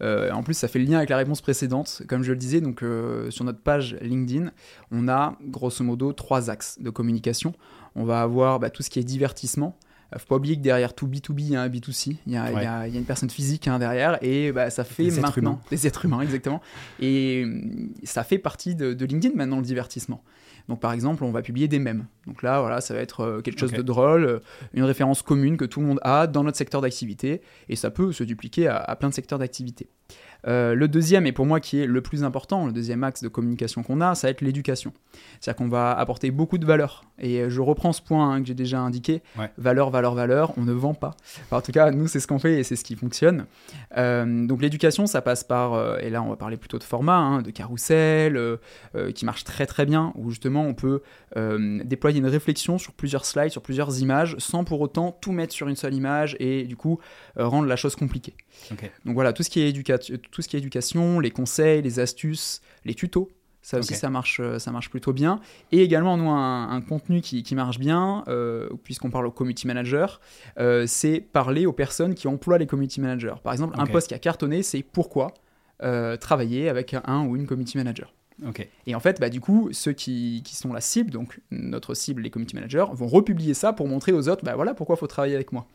en 0.00 0.42
plus, 0.42 0.54
ça 0.54 0.66
fait 0.66 0.80
le 0.80 0.86
lien 0.86 0.96
avec 0.96 1.08
la 1.08 1.16
réponse 1.16 1.40
précédente. 1.40 2.02
Comme 2.08 2.24
je 2.24 2.32
le 2.32 2.36
disais, 2.36 2.60
donc 2.60 2.84
sur 3.30 3.44
notre 3.44 3.60
page 3.60 3.96
LinkedIn, 4.00 4.50
on 4.90 5.06
a 5.06 5.38
grosso 5.42 5.84
modo 5.84 6.12
trois 6.12 6.50
axes 6.50 6.80
de 6.80 6.90
communication 6.90 7.54
on 7.94 8.04
va 8.04 8.22
avoir 8.22 8.58
bah, 8.58 8.70
tout 8.70 8.82
ce 8.82 8.90
qui 8.90 8.98
est 8.98 9.04
divertissement. 9.04 9.76
Il 10.14 10.18
faut 10.18 10.26
pas 10.26 10.36
oublier 10.36 10.56
que 10.56 10.60
derrière 10.60 10.94
tout 10.94 11.08
B2B, 11.08 11.38
il 11.38 11.50
y 11.52 11.56
a 11.56 11.62
un 11.62 11.68
B2C, 11.68 12.16
il 12.26 12.32
y 12.32 12.36
a, 12.36 12.86
une 12.86 13.04
personne 13.04 13.30
physique 13.30 13.66
hein, 13.66 13.78
derrière, 13.78 14.18
et 14.22 14.52
bah, 14.52 14.68
ça 14.68 14.84
fait 14.84 15.10
maintenant 15.10 15.58
des 15.70 15.86
êtres 15.86 16.04
humains, 16.04 16.20
exactement. 16.20 16.60
Et 17.00 17.44
hum, 17.44 17.94
ça 18.04 18.22
fait 18.22 18.36
partie 18.36 18.74
de, 18.74 19.04
LinkedIn 19.04 19.34
maintenant, 19.34 19.56
le 19.56 19.62
divertissement. 19.62 20.22
Donc 20.68 20.80
par 20.80 20.92
exemple, 20.92 21.24
on 21.24 21.30
va 21.30 21.42
publier 21.42 21.68
des 21.68 21.78
mèmes. 21.78 22.06
Donc 22.26 22.42
là, 22.42 22.60
voilà, 22.60 22.80
ça 22.80 22.94
va 22.94 23.00
être 23.00 23.20
euh, 23.20 23.40
quelque 23.40 23.58
chose 23.58 23.72
de 23.72 23.82
drôle, 23.82 24.24
euh, 24.24 24.38
une 24.74 24.84
référence 24.84 25.22
commune 25.22 25.56
que 25.56 25.64
tout 25.64 25.80
le 25.80 25.86
monde 25.86 26.00
a 26.02 26.26
dans 26.26 26.44
notre 26.44 26.56
secteur 26.56 26.80
d'activité, 26.80 27.42
et 27.68 27.76
ça 27.76 27.90
peut 27.90 28.12
se 28.12 28.24
dupliquer 28.24 28.68
à 28.68 28.94
plein 28.96 29.08
de 29.08 29.14
secteurs 29.14 29.38
d'activité. 29.38 29.88
Euh, 30.46 30.74
le 30.74 30.88
deuxième, 30.88 31.26
et 31.26 31.32
pour 31.32 31.46
moi 31.46 31.60
qui 31.60 31.80
est 31.80 31.86
le 31.86 32.00
plus 32.00 32.24
important, 32.24 32.66
le 32.66 32.72
deuxième 32.72 33.04
axe 33.04 33.22
de 33.22 33.28
communication 33.28 33.82
qu'on 33.82 34.00
a, 34.00 34.14
ça 34.14 34.26
va 34.26 34.30
être 34.32 34.40
l'éducation. 34.40 34.92
C'est-à-dire 35.40 35.56
qu'on 35.56 35.68
va 35.68 35.92
apporter 35.92 36.30
beaucoup 36.30 36.58
de 36.58 36.66
valeur. 36.66 37.04
Et 37.18 37.48
je 37.48 37.60
reprends 37.60 37.92
ce 37.92 38.02
point 38.02 38.32
hein, 38.32 38.40
que 38.40 38.48
j'ai 38.48 38.54
déjà 38.54 38.80
indiqué. 38.80 39.22
Valeur, 39.56 39.90
valeur, 39.90 40.14
valeur, 40.14 40.52
on 40.56 40.62
ne 40.62 40.72
vend 40.72 40.94
pas. 40.94 41.16
en 41.50 41.60
tout 41.60 41.72
cas, 41.72 41.90
nous, 41.90 42.08
c'est 42.08 42.20
ce 42.20 42.26
qu'on 42.26 42.38
fait 42.38 42.58
et 42.58 42.64
c'est 42.64 42.76
ce 42.76 42.84
qui 42.84 42.96
fonctionne. 42.96 43.46
Euh, 43.96 44.46
donc 44.46 44.62
l'éducation, 44.62 45.06
ça 45.06 45.22
passe 45.22 45.44
par, 45.44 45.74
euh, 45.74 45.98
et 45.98 46.10
là 46.10 46.22
on 46.22 46.28
va 46.28 46.36
parler 46.36 46.56
plutôt 46.56 46.78
de 46.78 46.84
format, 46.84 47.16
hein, 47.16 47.42
de 47.42 47.50
carrousel, 47.50 48.40
qui 49.14 49.24
marche 49.24 49.44
très 49.44 49.66
très 49.66 49.86
bien, 49.86 50.12
où 50.16 50.30
justement 50.30 50.64
on 50.64 50.74
peut 50.74 51.02
déployer 51.84 52.18
une 52.18 52.26
réflexion 52.26 52.78
sur 52.78 52.92
plusieurs 52.92 53.24
slides, 53.24 53.50
sur 53.50 53.62
plusieurs 53.62 54.00
images, 54.00 54.36
sans 54.38 54.64
pour 54.64 54.80
autant 54.80 55.12
tout 55.12 55.32
mettre 55.32 55.52
sur 55.52 55.68
une 55.68 55.76
seule 55.76 55.94
image 55.94 56.36
et 56.40 56.64
du 56.64 56.76
coup 56.76 56.98
rendre 57.36 57.66
la 57.66 57.76
chose 57.76 57.96
compliquée. 57.96 58.34
Donc 59.04 59.14
voilà, 59.14 59.32
tout 59.32 59.42
ce 59.42 59.50
qui 59.50 59.60
est 59.60 59.68
éducation 59.68 60.16
tout 60.32 60.42
ce 60.42 60.48
qui 60.48 60.56
est 60.56 60.58
éducation, 60.58 61.20
les 61.20 61.30
conseils, 61.30 61.82
les 61.82 62.00
astuces, 62.00 62.60
les 62.84 62.94
tutos. 62.94 63.30
Ça 63.64 63.78
aussi, 63.78 63.94
ça, 63.94 64.10
marche, 64.10 64.40
euh, 64.40 64.58
ça 64.58 64.72
marche 64.72 64.90
plutôt 64.90 65.12
bien. 65.12 65.38
Et 65.70 65.82
également, 65.82 66.16
nous, 66.16 66.28
un, 66.28 66.80
contenu 66.80 67.20
qui, 67.20 67.54
marche 67.54 67.78
bien, 67.78 68.24
euh, 68.26 68.68
puisqu'on 68.82 69.10
parle 69.10 69.26
au 69.26 69.30
community 69.30 69.68
manager, 69.68 70.20
euh, 70.58 70.84
c'est 70.88 71.20
parler 71.20 71.64
aux 71.64 71.72
personnes 71.72 72.16
qui 72.16 72.26
emploient 72.26 72.58
les 72.58 72.66
community 72.66 73.00
managers. 73.00 73.36
Par 73.44 73.52
exemple, 73.52 73.76
un 73.78 73.86
poste 73.86 74.08
qui 74.08 74.14
a 74.14 74.18
cartonné, 74.18 74.64
c'est 74.64 74.82
pourquoi 74.82 75.34
travailler 76.20 76.68
avec 76.68 76.94
un 76.94 77.26
ou 77.26 77.34
une 77.34 77.46
community 77.46 77.76
manager. 77.76 78.12
Et 78.86 78.94
en 78.94 79.00
fait, 79.00 79.20
bah, 79.20 79.28
du 79.28 79.40
coup, 79.40 79.68
ceux 79.72 79.92
qui, 79.92 80.42
qui, 80.44 80.56
sont 80.56 80.72
la 80.72 80.80
cible, 80.80 81.10
donc 81.10 81.40
notre 81.50 81.94
cible, 81.94 82.22
les 82.22 82.30
community 82.30 82.54
managers, 82.54 82.86
vont 82.92 83.06
republier 83.06 83.54
ça 83.54 83.72
pour 83.72 83.88
montrer 83.88 84.12
aux 84.12 84.28
autres, 84.28 84.44
bah 84.44 84.54
voilà 84.54 84.74
pourquoi 84.74 84.96
il 84.96 84.98
faut 84.98 85.06
travailler 85.06 85.34
avec 85.34 85.52
moi. 85.52 85.66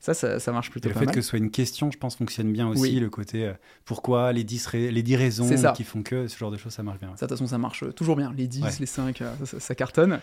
Ça, 0.00 0.14
ça, 0.14 0.52
marche 0.52 0.70
plutôt 0.70 0.88
Et 0.88 0.92
le 0.92 0.98
fait 0.98 1.06
que 1.06 1.20
ce 1.20 1.28
soit 1.28 1.38
une 1.38 1.50
question, 1.50 1.90
je 1.90 1.98
pense, 1.98 2.16
fonctionne 2.16 2.52
bien 2.52 2.68
aussi, 2.68 3.00
le 3.00 3.10
côté 3.10 3.46
euh, 3.46 3.52
pourquoi, 3.84 4.32
les 4.32 4.44
10, 4.44 4.72
les 4.72 5.02
10 5.02 5.16
raisons 5.16 5.72
qui 5.74 5.84
font 5.84 6.02
que, 6.02 6.28
ce 6.28 6.38
genre 6.38 6.50
de 6.50 6.56
choses, 6.56 6.72
ça 6.72 6.82
marche 6.82 6.98
bien. 6.98 7.08
Ça, 7.16 7.26
de 7.26 7.30
toute 7.30 7.38
façon, 7.38 7.46
ça 7.46 7.58
marche 7.58 7.84
toujours 7.94 8.16
bien. 8.16 8.32
Les 8.36 8.46
10, 8.46 8.80
les 8.80 8.86
5, 8.86 9.22
euh, 9.22 9.32
ça, 9.44 9.74
cartonne. 9.74 10.20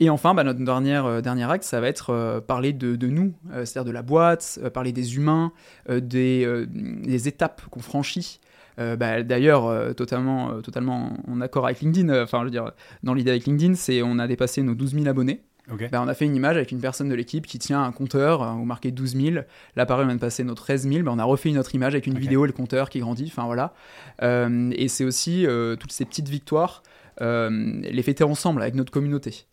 Et 0.00 0.10
enfin, 0.10 0.34
bah, 0.34 0.44
notre 0.44 0.62
dernière, 0.64 1.06
euh, 1.06 1.20
dernier 1.20 1.50
acte, 1.50 1.64
ça 1.64 1.80
va 1.80 1.88
être 1.88 2.40
parler 2.46 2.72
de, 2.72 2.96
de 2.96 3.08
nous, 3.08 3.34
c'est-à-dire 3.50 3.84
de 3.84 3.90
la 3.90 4.02
boîte, 4.02 4.60
parler 4.72 4.92
des 4.92 5.16
humains, 5.16 5.52
des, 5.88 6.66
des 6.68 7.28
étapes 7.28 7.62
qu'on 7.70 7.80
franchit. 7.80 8.40
Euh, 8.78 8.96
bah, 8.96 9.22
d'ailleurs, 9.22 9.66
euh, 9.66 9.92
totalement, 9.92 10.50
euh, 10.50 10.60
totalement 10.60 11.16
en 11.28 11.40
accord 11.40 11.66
avec 11.66 11.80
LinkedIn, 11.80 12.22
enfin, 12.22 12.40
je 12.40 12.44
veux 12.44 12.50
dire, 12.50 12.72
dans 13.02 13.14
l'idée 13.14 13.30
avec 13.30 13.46
LinkedIn, 13.46 13.74
c'est 13.74 14.02
on 14.02 14.18
a 14.18 14.26
dépassé 14.26 14.62
nos 14.62 14.74
12 14.74 14.94
000 14.94 15.06
abonnés. 15.06 15.42
Bah, 15.90 16.02
on 16.02 16.08
a 16.08 16.14
fait 16.14 16.26
une 16.26 16.36
image 16.36 16.56
avec 16.56 16.72
une 16.72 16.80
personne 16.80 17.08
de 17.08 17.14
l'équipe 17.14 17.46
qui 17.46 17.58
tient 17.58 17.82
un 17.82 17.92
compteur 17.92 18.42
où 18.60 18.64
marqué 18.64 18.90
12 18.90 19.16
000. 19.16 19.36
Là, 19.76 19.86
pareil, 19.86 20.04
on 20.04 20.08
vient 20.08 20.16
de 20.16 20.20
passer 20.20 20.44
nos 20.44 20.54
13 20.54 20.86
000. 20.86 21.04
Bah, 21.04 21.12
on 21.14 21.18
a 21.18 21.24
refait 21.24 21.48
une 21.48 21.58
autre 21.58 21.74
image 21.74 21.94
avec 21.94 22.06
une 22.06 22.18
vidéo 22.18 22.44
et 22.44 22.48
le 22.48 22.52
compteur 22.52 22.90
qui 22.90 23.00
grandit. 23.00 23.32
Enfin, 23.34 23.46
voilà. 23.46 23.72
et 24.20 24.88
c'est 24.88 25.04
aussi 25.04 25.46
toutes 25.80 25.92
ces 25.92 26.04
petites 26.04 26.28
victoires, 26.28 26.82
les 27.20 28.02
fêter 28.02 28.24
ensemble 28.24 28.60
avec 28.60 28.74
notre 28.74 28.92
communauté. 28.92 29.46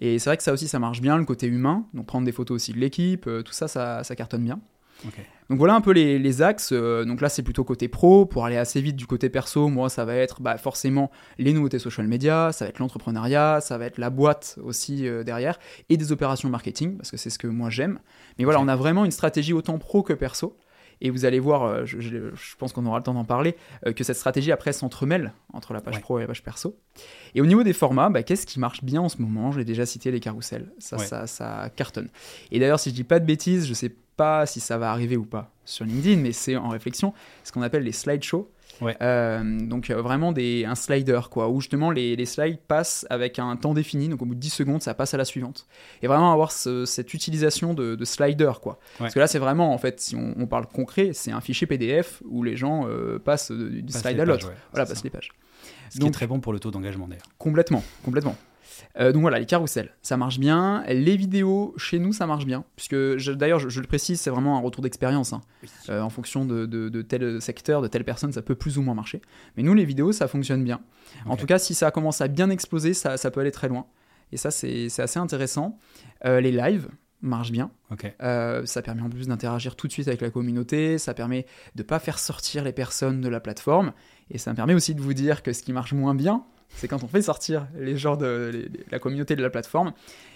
Et 0.00 0.18
c'est 0.18 0.28
vrai 0.28 0.36
que 0.36 0.42
ça 0.42 0.52
aussi, 0.52 0.66
ça 0.66 0.80
marche 0.80 1.00
bien, 1.00 1.16
le 1.16 1.24
côté 1.24 1.46
humain. 1.46 1.86
Donc, 1.94 2.06
prendre 2.06 2.26
des 2.26 2.32
photos 2.32 2.56
aussi 2.56 2.72
de 2.72 2.78
l'équipe, 2.78 3.30
tout 3.44 3.52
ça, 3.52 3.68
ça, 3.68 4.02
ça 4.02 4.16
cartonne 4.16 4.42
bien. 4.42 4.58
Donc 5.50 5.58
voilà 5.58 5.74
un 5.74 5.80
peu 5.80 5.92
les, 5.92 6.42
axes. 6.42 6.70
Euh, 6.72 7.04
donc 7.04 7.20
là, 7.20 7.28
c'est 7.28 7.42
plutôt 7.42 7.64
côté 7.64 7.88
pro. 7.88 8.26
Pour 8.26 8.44
aller 8.44 8.56
assez 8.56 8.80
vite 8.80 8.96
du 8.96 9.06
côté 9.06 9.28
perso, 9.28 9.68
moi, 9.68 9.88
ça 9.88 10.04
va 10.04 10.14
être 10.14 10.40
bah, 10.40 10.56
forcément 10.56 11.10
les 11.38 11.52
nouveautés 11.52 11.78
social 11.78 12.06
media, 12.06 12.50
ça 12.52 12.64
va 12.64 12.70
être 12.70 12.78
l'entrepreneuriat, 12.78 13.60
ça 13.60 13.78
va 13.78 13.86
être 13.86 13.98
la 13.98 14.10
boîte 14.10 14.58
aussi 14.62 15.06
euh, 15.06 15.22
derrière, 15.22 15.58
et 15.88 15.96
des 15.96 16.12
opérations 16.12 16.48
marketing, 16.48 16.96
parce 16.96 17.10
que 17.10 17.16
c'est 17.16 17.30
ce 17.30 17.38
que 17.38 17.46
moi 17.46 17.70
j'aime. 17.70 17.98
Mais 18.38 18.44
voilà, 18.44 18.60
on 18.60 18.68
a 18.68 18.76
vraiment 18.76 19.04
une 19.04 19.10
stratégie 19.10 19.52
autant 19.52 19.78
pro 19.78 20.02
que 20.02 20.12
perso. 20.12 20.56
Et 21.00 21.10
vous 21.10 21.24
allez 21.24 21.40
voir, 21.40 21.84
je, 21.84 22.30
pense 22.56 22.72
qu'on 22.72 22.86
aura 22.86 22.98
le 22.98 23.02
temps 23.02 23.12
d'en 23.12 23.24
parler, 23.24 23.56
que 23.96 24.04
cette 24.04 24.16
stratégie 24.16 24.52
après 24.52 24.72
s'entremêle 24.72 25.34
entre 25.52 25.74
la 25.74 25.80
page 25.80 26.00
pro 26.00 26.18
et 26.18 26.22
la 26.22 26.28
page 26.28 26.42
perso. 26.42 26.78
Et 27.34 27.40
au 27.40 27.46
niveau 27.46 27.64
des 27.64 27.72
formats, 27.72 28.10
bah, 28.10 28.22
qu'est-ce 28.22 28.46
qui 28.46 28.60
marche 28.60 28.82
bien 28.84 29.02
en 29.02 29.08
ce 29.08 29.20
moment? 29.20 29.50
Je 29.50 29.58
l'ai 29.58 29.64
déjà 29.64 29.86
cité, 29.86 30.12
les 30.12 30.20
carousels. 30.20 30.72
Ça, 30.78 30.96
ça, 30.96 31.26
ça 31.26 31.68
cartonne. 31.74 32.08
Et 32.52 32.60
d'ailleurs, 32.60 32.78
si 32.78 32.90
je 32.90 32.94
dis 32.94 33.04
pas 33.04 33.18
de 33.18 33.26
bêtises, 33.26 33.66
je 33.66 33.74
sais 33.74 33.92
pas 34.16 34.46
si 34.46 34.60
ça 34.60 34.78
va 34.78 34.90
arriver 34.90 35.16
ou 35.16 35.24
pas 35.24 35.50
sur 35.64 35.84
LinkedIn, 35.84 36.20
mais 36.20 36.32
c'est 36.32 36.56
en 36.56 36.68
réflexion, 36.68 37.14
ce 37.42 37.52
qu'on 37.52 37.62
appelle 37.62 37.84
les 37.84 37.92
slideshows. 37.92 38.48
Euh, 38.82 39.60
donc 39.60 39.90
euh, 39.90 40.02
vraiment 40.02 40.32
des, 40.32 40.64
un 40.64 40.74
slider, 40.74 41.20
quoi, 41.30 41.48
où 41.48 41.60
justement 41.60 41.90
les, 41.90 42.16
les, 42.16 42.26
slides 42.26 42.58
passent 42.58 43.06
avec 43.10 43.38
un 43.38 43.54
temps 43.56 43.74
défini, 43.74 44.08
donc 44.08 44.22
au 44.22 44.26
bout 44.26 44.34
de 44.34 44.40
10 44.40 44.50
secondes, 44.50 44.82
ça 44.82 44.94
passe 44.94 45.14
à 45.14 45.16
la 45.16 45.24
suivante. 45.24 45.66
Et 46.02 46.06
vraiment 46.06 46.32
avoir 46.32 46.50
cette 46.52 47.14
utilisation 47.14 47.74
de, 47.74 47.94
de 47.94 48.04
slider, 48.04 48.52
quoi. 48.60 48.78
Parce 48.98 49.14
que 49.14 49.20
là, 49.20 49.26
c'est 49.26 49.38
vraiment, 49.38 49.72
en 49.72 49.78
fait, 49.78 50.00
si 50.00 50.16
on, 50.16 50.46
parle 50.46 50.66
concret, 50.66 51.10
c'est 51.12 51.30
un 51.30 51.40
fichier 51.40 51.66
PDF 51.66 52.22
où 52.26 52.42
les 52.42 52.56
gens 52.56 52.86
euh, 52.86 53.18
passent 53.18 53.50
du 53.50 53.92
slide 53.92 54.20
à 54.20 54.24
l'autre. 54.24 54.52
voilà, 54.72 54.86
passent 54.86 55.04
les 55.04 55.10
pages. 55.10 55.30
Ce 55.90 55.98
qui 55.98 56.06
est 56.06 56.10
très 56.10 56.26
bon 56.26 56.40
pour 56.40 56.52
le 56.52 56.58
taux 56.58 56.70
d'engagement 56.70 57.06
d'ailleurs. 57.06 57.26
Complètement, 57.38 57.82
complètement. 58.04 58.36
Euh, 58.98 59.12
donc 59.12 59.22
voilà, 59.22 59.38
les 59.38 59.46
carousels, 59.46 59.90
ça 60.02 60.16
marche 60.16 60.38
bien. 60.38 60.84
Les 60.88 61.16
vidéos, 61.16 61.74
chez 61.76 61.98
nous, 61.98 62.12
ça 62.12 62.26
marche 62.26 62.46
bien. 62.46 62.64
Puisque, 62.76 62.96
d'ailleurs, 63.32 63.58
je, 63.58 63.80
le 63.80 63.86
précise, 63.86 64.20
c'est 64.20 64.30
vraiment 64.30 64.56
un 64.56 64.60
retour 64.60 64.82
d'expérience. 64.82 65.32
Hein. 65.32 65.40
Euh, 65.88 66.00
en 66.00 66.10
fonction 66.10 66.44
de, 66.44 67.02
tel 67.02 67.40
secteur, 67.40 67.82
de 67.82 67.88
telle 67.88 68.04
personne, 68.04 68.32
ça 68.32 68.42
peut 68.42 68.54
plus 68.54 68.78
ou 68.78 68.82
moins 68.82 68.94
marcher. 68.94 69.20
Mais 69.56 69.62
nous, 69.62 69.74
les 69.74 69.84
vidéos, 69.84 70.12
ça 70.12 70.28
fonctionne 70.28 70.64
bien. 70.64 70.80
En 71.26 71.36
tout 71.36 71.46
cas, 71.46 71.58
si 71.58 71.74
ça 71.74 71.90
commence 71.90 72.20
à 72.20 72.28
bien 72.28 72.50
exploser, 72.50 72.94
ça, 72.94 73.16
peut 73.30 73.40
aller 73.40 73.52
très 73.52 73.68
loin. 73.68 73.86
Et 74.32 74.36
ça, 74.36 74.50
c'est 74.50 74.88
assez 74.98 75.18
intéressant. 75.18 75.78
Euh, 76.24 76.40
les 76.40 76.52
lives, 76.52 76.88
marchent 77.22 77.52
bien. 77.52 77.70
ça 78.28 78.82
permet 78.82 79.00
en 79.00 79.08
plus 79.08 79.28
d'interagir 79.28 79.76
tout 79.76 79.86
de 79.86 79.92
suite 79.92 80.08
avec 80.08 80.20
la 80.20 80.28
communauté, 80.28 80.98
ça 80.98 81.14
permet 81.14 81.46
de 81.74 81.82
ne 81.82 81.86
pas 81.86 81.98
faire 81.98 82.18
sortir 82.18 82.62
les 82.64 82.72
personnes 82.72 83.22
de 83.22 83.28
la 83.30 83.40
plateforme, 83.40 83.94
et 84.30 84.36
ça 84.36 84.50
me 84.50 84.56
permet 84.56 84.74
aussi 84.74 84.94
de 84.94 85.00
vous 85.00 85.14
dire 85.14 85.42
que 85.42 85.54
ce 85.54 85.62
qui 85.62 85.72
marche 85.72 85.94
moins 85.94 86.14
bien, 86.14 86.44
c'est 86.76 86.88
quand 86.88 87.02
on 87.02 87.08
fait 87.08 87.22
sortir 87.22 87.66
les 87.78 87.96
gens 87.96 88.16
de 88.16 88.70
la 88.90 88.98
communauté 88.98 89.36
de 89.36 89.42
la 89.42 89.50
plateforme. 89.50 89.92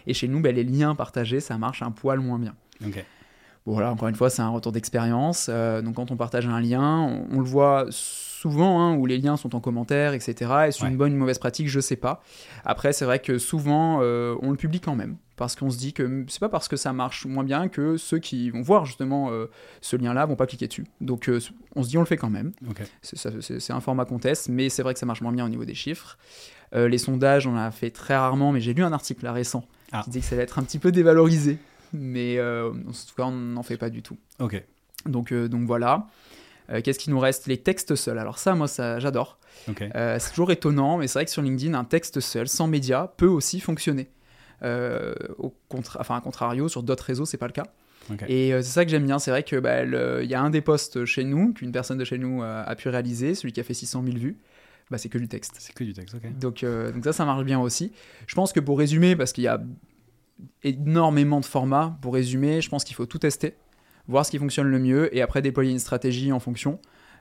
Et 0.06 0.14
chez 0.14 0.28
nous, 0.28 0.40
ben, 0.40 0.54
les 0.54 0.64
liens 0.64 0.94
partagés, 0.94 1.40
ça 1.40 1.58
marche 1.58 1.82
un 1.82 1.90
poil 1.90 2.20
moins 2.20 2.38
bien. 2.38 2.54
Bon, 2.80 3.72
voilà, 3.72 3.90
encore 3.90 4.08
une 4.08 4.14
fois, 4.14 4.30
c'est 4.30 4.42
un 4.42 4.48
retour 4.48 4.72
d'expérience. 4.72 5.48
Euh, 5.50 5.82
donc, 5.82 5.96
quand 5.96 6.10
on 6.10 6.16
partage 6.16 6.46
un 6.46 6.60
lien, 6.60 7.26
on, 7.30 7.38
le 7.38 7.44
voit 7.44 7.86
souvent 7.90 8.80
hein, 8.80 8.96
où 8.96 9.04
les 9.04 9.18
liens 9.18 9.36
sont 9.36 9.54
en 9.54 9.60
commentaire, 9.60 10.14
etc. 10.14 10.50
Est-ce 10.68 10.86
une 10.86 10.96
bonne 10.96 11.10
ou 11.10 11.14
une 11.14 11.18
mauvaise 11.18 11.38
pratique 11.38 11.68
Je 11.68 11.80
sais 11.80 11.96
pas. 11.96 12.22
Après, 12.64 12.92
c'est 12.92 13.04
vrai 13.04 13.18
que 13.18 13.38
souvent, 13.38 13.98
euh, 14.00 14.36
on 14.40 14.50
le 14.50 14.56
publie 14.56 14.80
quand 14.80 14.94
même 14.94 15.16
parce 15.38 15.54
qu'on 15.54 15.70
se 15.70 15.78
dit 15.78 15.92
que 15.92 16.26
c'est 16.28 16.40
pas 16.40 16.48
parce 16.48 16.66
que 16.66 16.76
ça 16.76 16.92
marche 16.92 17.24
moins 17.24 17.44
bien 17.44 17.68
que 17.68 17.96
ceux 17.96 18.18
qui 18.18 18.50
vont 18.50 18.60
voir 18.60 18.84
justement 18.84 19.30
euh, 19.30 19.46
ce 19.80 19.94
lien-là 19.96 20.26
vont 20.26 20.34
pas 20.34 20.46
cliquer 20.46 20.66
dessus. 20.66 20.84
Donc 21.00 21.28
euh, 21.28 21.40
on 21.76 21.84
se 21.84 21.88
dit 21.88 21.96
on 21.96 22.00
le 22.00 22.06
fait 22.06 22.16
quand 22.16 22.28
même. 22.28 22.52
C'est 23.02 23.72
un 23.72 23.80
format 23.80 24.04
qu'on 24.04 24.18
teste, 24.18 24.48
mais 24.48 24.68
c'est 24.68 24.82
vrai 24.82 24.94
que 24.94 25.00
ça 25.00 25.06
marche 25.06 25.20
moins 25.20 25.32
bien 25.32 25.46
au 25.46 25.48
niveau 25.48 25.64
des 25.64 25.76
chiffres. 25.76 26.18
Euh, 26.74 26.88
les 26.88 26.98
sondages, 26.98 27.46
on 27.46 27.56
a 27.56 27.70
fait 27.70 27.90
très 27.90 28.16
rarement, 28.16 28.50
mais 28.50 28.60
j'ai 28.60 28.74
lu 28.74 28.82
un 28.82 28.92
article 28.92 29.24
là 29.24 29.32
récent 29.32 29.64
ah. 29.92 30.02
qui 30.04 30.10
dit 30.10 30.20
que 30.20 30.26
ça 30.26 30.34
va 30.34 30.42
être 30.42 30.58
un 30.58 30.64
petit 30.64 30.80
peu 30.80 30.90
dévalorisé, 30.90 31.58
mais 31.92 32.42
en 32.42 32.72
tout 32.72 33.14
cas 33.16 33.24
on 33.24 33.32
n'en 33.32 33.62
fait 33.62 33.78
pas 33.78 33.90
du 33.90 34.02
tout. 34.02 34.18
Ok. 34.40 34.60
Donc, 35.06 35.32
donc 35.32 35.66
voilà. 35.66 36.08
Qu'est-ce 36.82 36.98
qui 36.98 37.10
nous 37.10 37.20
reste? 37.20 37.46
Les 37.46 37.58
textes 37.58 37.94
seuls. 37.94 38.18
Alors 38.18 38.38
ça, 38.38 38.54
moi, 38.54 38.66
ça, 38.66 38.98
j'adore. 38.98 39.38
c'est 39.66 40.30
toujours 40.30 40.50
étonnant, 40.50 40.98
mais 40.98 41.06
c'est 41.06 41.20
vrai 41.20 41.24
que 41.26 41.30
sur 41.30 41.42
LinkedIn, 41.42 41.74
un 41.74 41.84
texte 41.84 42.18
seul, 42.18 42.48
sans 42.48 42.66
médias, 42.66 43.06
peut 43.16 43.28
aussi 43.28 43.60
fonctionner. 43.60 44.10
Euh, 44.62 45.14
au 45.38 45.54
contra 45.68 46.00
enfin, 46.00 46.16
à 46.16 46.20
contrario, 46.20 46.68
sur 46.68 46.82
d'autres 46.82 47.04
réseaux, 47.04 47.24
c'est 47.24 47.36
pas 47.36 47.46
le 47.46 47.52
cas. 47.52 47.66
Et 48.26 48.54
euh, 48.54 48.62
c'est 48.62 48.70
ça 48.70 48.84
que 48.84 48.90
j'aime 48.90 49.04
bien. 49.04 49.18
C'est 49.18 49.30
vrai 49.30 49.42
que 49.42 49.56
bah, 49.56 49.84
y 49.84 50.34
a 50.34 50.40
un 50.40 50.50
des 50.50 50.62
posts 50.62 51.04
chez 51.04 51.24
nous 51.24 51.52
qu'une 51.52 51.72
personne 51.72 51.98
de 51.98 52.04
chez 52.04 52.18
nous 52.18 52.42
euh, 52.42 52.64
a 52.66 52.74
pu 52.74 52.88
réaliser, 52.88 53.34
celui 53.34 53.52
qui 53.52 53.60
a 53.60 53.64
fait 53.64 53.74
600 53.74 54.02
000 54.04 54.16
vues. 54.16 54.38
Bah, 54.90 54.96
c'est 54.96 55.10
que 55.10 55.18
du 55.18 55.28
texte. 55.28 55.56
C'est 55.58 55.74
que 55.74 55.84
du 55.84 55.92
texte, 55.92 56.14
ok. 56.14 56.38
Donc, 56.38 56.64
donc 56.64 57.04
ça, 57.04 57.12
ça 57.12 57.24
marche 57.24 57.44
bien 57.44 57.60
aussi. 57.60 57.92
Je 58.26 58.34
pense 58.34 58.52
que 58.52 58.60
pour 58.60 58.78
résumer, 58.78 59.14
parce 59.14 59.32
qu'il 59.32 59.44
y 59.44 59.48
a 59.48 59.62
énormément 60.62 61.40
de 61.40 61.44
formats, 61.44 61.98
pour 62.00 62.14
résumer, 62.14 62.62
je 62.62 62.68
pense 62.70 62.84
qu'il 62.84 62.96
faut 62.96 63.06
tout 63.06 63.18
tester, 63.18 63.54
voir 64.06 64.24
ce 64.24 64.30
qui 64.30 64.38
fonctionne 64.38 64.68
le 64.68 64.78
mieux 64.78 65.14
et 65.14 65.20
après 65.20 65.42
déployer 65.42 65.72
une 65.72 65.78
stratégie 65.78 66.32
en 66.32 66.40
fonction. 66.40 66.80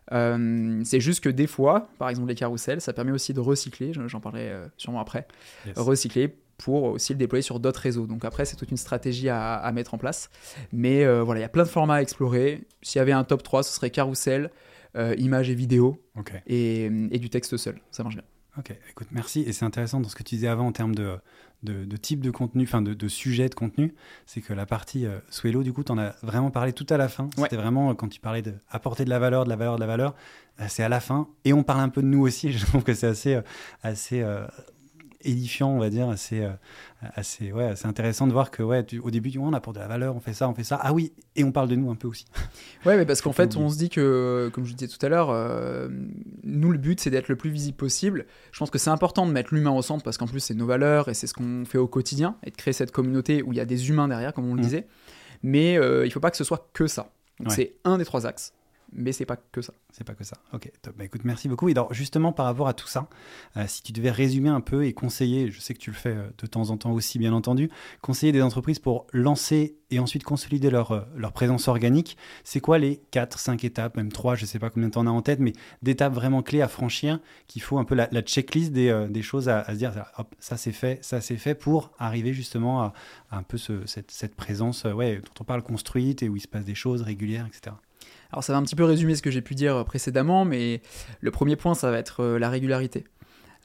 c'est 0.10 1.02
juste 1.02 1.22
que 1.22 1.30
des 1.30 1.48
fois, 1.48 1.90
par 2.00 2.10
exemple 2.10 2.30
les 2.30 2.36
carousels, 2.36 2.80
ça 2.80 2.94
permet 2.94 3.12
aussi 3.12 3.34
de 3.34 3.42
recycler, 3.42 3.92
j'en 3.94 4.22
parlerai 4.22 4.54
sûrement 4.78 5.02
après, 5.02 5.28
recycler 5.76 6.38
pour 6.58 6.84
aussi 6.84 7.14
le 7.14 7.20
déployer 7.20 7.42
sur 7.42 7.60
d'autres 7.60 7.80
réseaux. 7.80 8.08
Donc 8.08 8.26
après, 8.26 8.46
c'est 8.46 8.56
toute 8.56 8.72
une 8.72 8.78
stratégie 8.78 9.30
à, 9.30 9.72
mettre 9.74 9.94
en 9.94 9.98
place. 9.98 10.30
Mais 10.72 11.06
euh, 11.06 11.24
voilà, 11.24 11.40
il 11.40 11.44
y 11.44 11.46
a 11.46 11.50
plein 11.50 11.64
de 11.64 11.70
formats 11.70 11.96
à 11.96 12.02
explorer. 12.02 12.64
S'il 12.82 13.00
y 13.00 13.02
avait 13.02 13.12
un 13.12 13.24
top 13.24 13.44
3, 13.44 13.64
ce 13.64 13.74
serait 13.74 13.92
carousel, 13.92 14.52
euh, 14.96 15.16
images 15.18 15.50
et 15.50 15.56
vidéos, 15.56 16.02
et, 16.48 16.90
du 16.90 17.30
texte 17.30 17.58
seul. 17.58 17.80
Ça 17.92 18.04
marche 18.04 18.16
bien. 18.16 18.24
Ok, 18.58 18.74
écoute, 18.90 19.08
merci. 19.12 19.42
Et 19.42 19.54
c'est 19.54 19.66
intéressant 19.66 20.00
dans 20.00 20.10
ce 20.10 20.16
que 20.16 20.24
tu 20.24 20.34
disais 20.34 20.48
avant 20.48 20.66
en 20.66 20.72
termes 20.72 20.96
de, 20.96 21.20
de, 21.62 21.98
type 21.98 22.22
de 22.22 22.32
contenu, 22.32 22.64
enfin 22.64 22.82
de, 22.82 22.96
de, 22.96 23.08
sujet 23.08 23.50
de 23.50 23.54
contenu, 23.54 23.94
c'est 24.26 24.42
que 24.42 24.52
la 24.52 24.66
partie 24.66 25.06
euh, 25.06 25.20
Swello, 25.30 25.62
du 25.62 25.74
coup, 25.74 25.84
tu 25.84 25.92
en 25.92 26.00
as 26.00 26.16
vraiment 26.24 26.50
parlé 26.50 26.74
tout 26.74 26.88
à 26.90 26.98
la 26.98 27.08
fin. 27.08 27.30
C'était 27.38 27.56
vraiment 27.56 27.94
quand 27.94 28.08
tu 28.08 28.20
parlais 28.20 28.42
d'apporter 28.42 29.04
de, 29.04 29.10
de 29.10 29.12
la 29.12 29.20
valeur, 29.20 29.44
de 29.44 29.50
la 29.50 29.58
valeur, 29.58 29.76
de 29.76 29.82
la 29.82 29.86
valeur, 29.86 30.16
c'est 30.70 30.82
à 30.82 30.90
la 30.90 31.00
fin. 31.00 31.28
Et 31.46 31.54
on 31.54 31.62
parle 31.62 31.82
un 31.82 31.90
peu 31.90 32.02
de 32.02 32.08
nous 32.08 32.22
aussi. 32.22 32.52
Je 32.58 32.66
trouve 32.66 32.82
que 32.82 32.96
c'est 32.96 33.06
assez, 33.06 33.40
assez 33.84 34.26
édifiant, 35.22 35.70
on 35.70 35.80
va 35.80 35.90
dire, 35.90 36.10
assez, 36.10 36.42
euh, 36.42 36.52
assez, 37.16 37.52
ouais, 37.52 37.66
assez 37.66 37.88
intéressant 37.88 38.28
de 38.28 38.32
voir 38.32 38.52
que, 38.52 38.64
ouais, 38.64 38.86
au 39.02 39.12
début, 39.12 39.32
on 39.40 39.54
apporte 39.54 39.76
de 39.76 39.82
la 39.82 39.88
valeur, 39.88 40.16
on 40.16 40.20
fait 40.20 40.34
ça, 40.34 40.48
on 40.48 40.54
fait 40.54 40.64
ça. 40.64 40.80
Ah 40.82 40.94
oui, 40.94 41.14
et 41.36 41.44
on 41.44 41.52
parle 41.52 41.70
de 41.70 41.76
nous 41.76 41.90
un 41.90 41.96
peu 41.96 42.08
aussi. 42.08 42.26
Ouais, 42.86 42.96
mais 42.96 43.06
parce 43.06 43.22
qu'en 43.22 43.34
fait, 43.34 43.58
on 43.58 43.70
se 43.70 43.78
dit 43.78 43.90
que, 43.90 44.50
comme 44.54 44.64
je 44.64 44.74
disais 44.74 44.88
tout 44.88 45.04
à 45.06 45.10
l'heure, 45.10 45.30
euh, 45.30 45.90
nous, 46.44 46.72
le 46.72 46.78
but, 46.78 47.00
c'est 47.02 47.10
d'être 47.10 47.28
le 47.28 47.36
plus 47.36 47.50
visible 47.50 47.76
possible. 47.76 48.26
Je 48.52 48.60
pense 48.60 48.70
que 48.70 48.78
c'est 48.78 48.90
important 48.90 49.26
de 49.26 49.32
mettre 49.32 49.54
l'humain 49.54 49.72
au 49.72 49.82
centre 49.82 50.04
parce 50.04 50.18
qu'en 50.18 50.28
plus, 50.28 50.40
c'est 50.40 50.54
nos 50.54 50.66
valeurs 50.66 51.10
et 51.10 51.14
c'est 51.14 51.28
ce 51.28 51.34
qu'on 51.34 51.66
fait 51.66 51.78
au 51.78 51.88
quotidien 51.88 52.38
et 52.46 52.52
de 52.52 52.56
créer 52.56 52.74
cette 52.74 52.92
communauté 52.92 53.42
où 53.44 53.52
il 53.52 53.58
y 53.58 53.60
a 53.60 53.66
des 53.66 53.90
humains 53.90 54.08
derrière, 54.08 54.34
comme 54.34 54.46
on 54.46 54.54
le 54.54 54.62
mmh. 54.62 54.64
disait. 54.64 54.88
Mais 55.44 55.78
euh, 55.78 56.06
il 56.06 56.12
faut 56.12 56.20
pas 56.20 56.32
que 56.32 56.38
ce 56.38 56.44
soit 56.44 56.70
que 56.74 56.88
ça. 56.88 57.12
C'est 57.50 57.76
un 57.84 57.98
des 57.98 58.06
trois 58.06 58.26
axes 58.26 58.54
mais 58.94 59.12
c'est 59.12 59.26
pas 59.26 59.38
que 59.38 59.62
ça. 59.62 59.74
C'est 59.92 60.04
pas 60.04 60.14
que 60.14 60.24
ça. 60.24 60.38
Ok, 60.54 60.72
top. 60.82 60.96
Bah, 60.98 61.04
écoute, 61.04 61.22
merci 61.24 61.48
beaucoup. 61.48 61.70
Et 61.70 61.72
alors, 61.72 61.94
justement, 61.94 62.32
par 62.32 62.46
rapport 62.46 62.68
à 62.68 62.74
tout 62.74 62.88
ça, 62.88 63.10
euh, 63.58 63.66
si 63.68 63.84
tu 63.84 63.92
devais 63.92 64.12
résumer 64.12 64.50
un 64.50 64.62
peu 64.62 64.86
et 64.86 64.94
conseiller, 64.94 65.52
je 65.52 65.60
sais 65.60 65.74
que 65.74 65.80
tu 65.80 65.92
le 65.92 65.96
fais 65.96 66.16
euh, 66.16 66.30
de 66.38 66.48
temps 66.48 66.70
en 66.70 66.78
temps 66.78 66.92
aussi, 66.92 67.20
bien 67.20 67.34
entendu, 67.34 67.70
conseiller 68.02 68.32
des 68.32 68.42
entreprises 68.42 68.80
pour 68.80 69.08
lancer 69.12 69.78
et 69.90 70.00
ensuite 70.00 70.24
consolider 70.24 70.70
leur, 70.70 70.92
euh, 70.92 71.02
leur 71.16 71.32
présence 71.32 71.68
organique, 71.68 72.18
c'est 72.44 72.60
quoi 72.60 72.78
les 72.78 73.02
4, 73.12 73.40
5 73.40 73.64
étapes, 73.64 73.98
même 73.98 74.12
3, 74.12 74.36
je 74.36 74.46
sais 74.46 74.60
pas 74.60 74.70
combien 74.70 74.90
tu 74.90 74.98
en 74.98 75.08
as 75.08 75.12
en 75.12 75.22
tête, 75.22 75.40
mais 75.40 75.54
d'étapes 75.82 76.14
vraiment 76.14 76.42
clés 76.42 76.62
à 76.62 76.68
franchir, 76.68 77.20
qu'il 77.48 77.62
faut 77.62 77.78
un 77.78 77.86
peu 77.86 77.96
la, 77.96 78.08
checklist 78.22 78.72
des, 78.72 79.08
des 79.10 79.22
choses 79.22 79.48
à, 79.48 79.66
se 79.66 79.78
dire, 79.78 79.94
hop, 80.18 80.36
ça 80.40 80.58
c'est 80.58 80.74
fait, 80.74 81.04
ça 81.04 81.22
c'est 81.22 81.38
fait 81.38 81.56
pour 81.56 81.92
arriver 82.00 82.34
justement 82.34 82.82
à, 82.82 82.94
un 83.32 83.44
peu 83.44 83.58
cette, 83.58 84.12
cette, 84.12 84.36
présence 84.36 84.84
ouais, 84.84 85.18
dont 85.18 85.42
on 85.42 85.44
parle 85.46 85.64
construite 85.64 86.22
et 86.22 86.30
où 86.30 86.36
il 86.36 86.42
se 86.42 86.48
passe 86.50 86.66
des 86.66 86.76
choses 86.76 87.02
régulières, 87.02 87.48
etc. 87.48 87.76
Alors 88.32 88.44
ça 88.44 88.54
va 88.54 88.60
un 88.60 88.64
petit 88.64 88.76
peu 88.76 88.84
résumer 88.84 89.16
ce 89.16 89.22
que 89.22 89.32
j'ai 89.32 89.42
pu 89.42 89.56
dire 89.56 89.84
précédemment, 89.86 90.46
mais 90.46 90.82
le 91.22 91.32
premier 91.32 91.56
point, 91.56 91.76
ça 91.76 91.92
va 91.92 91.98
être 91.98 92.22
euh, 92.22 92.40
la 92.40 92.50
régularité. 92.50 93.06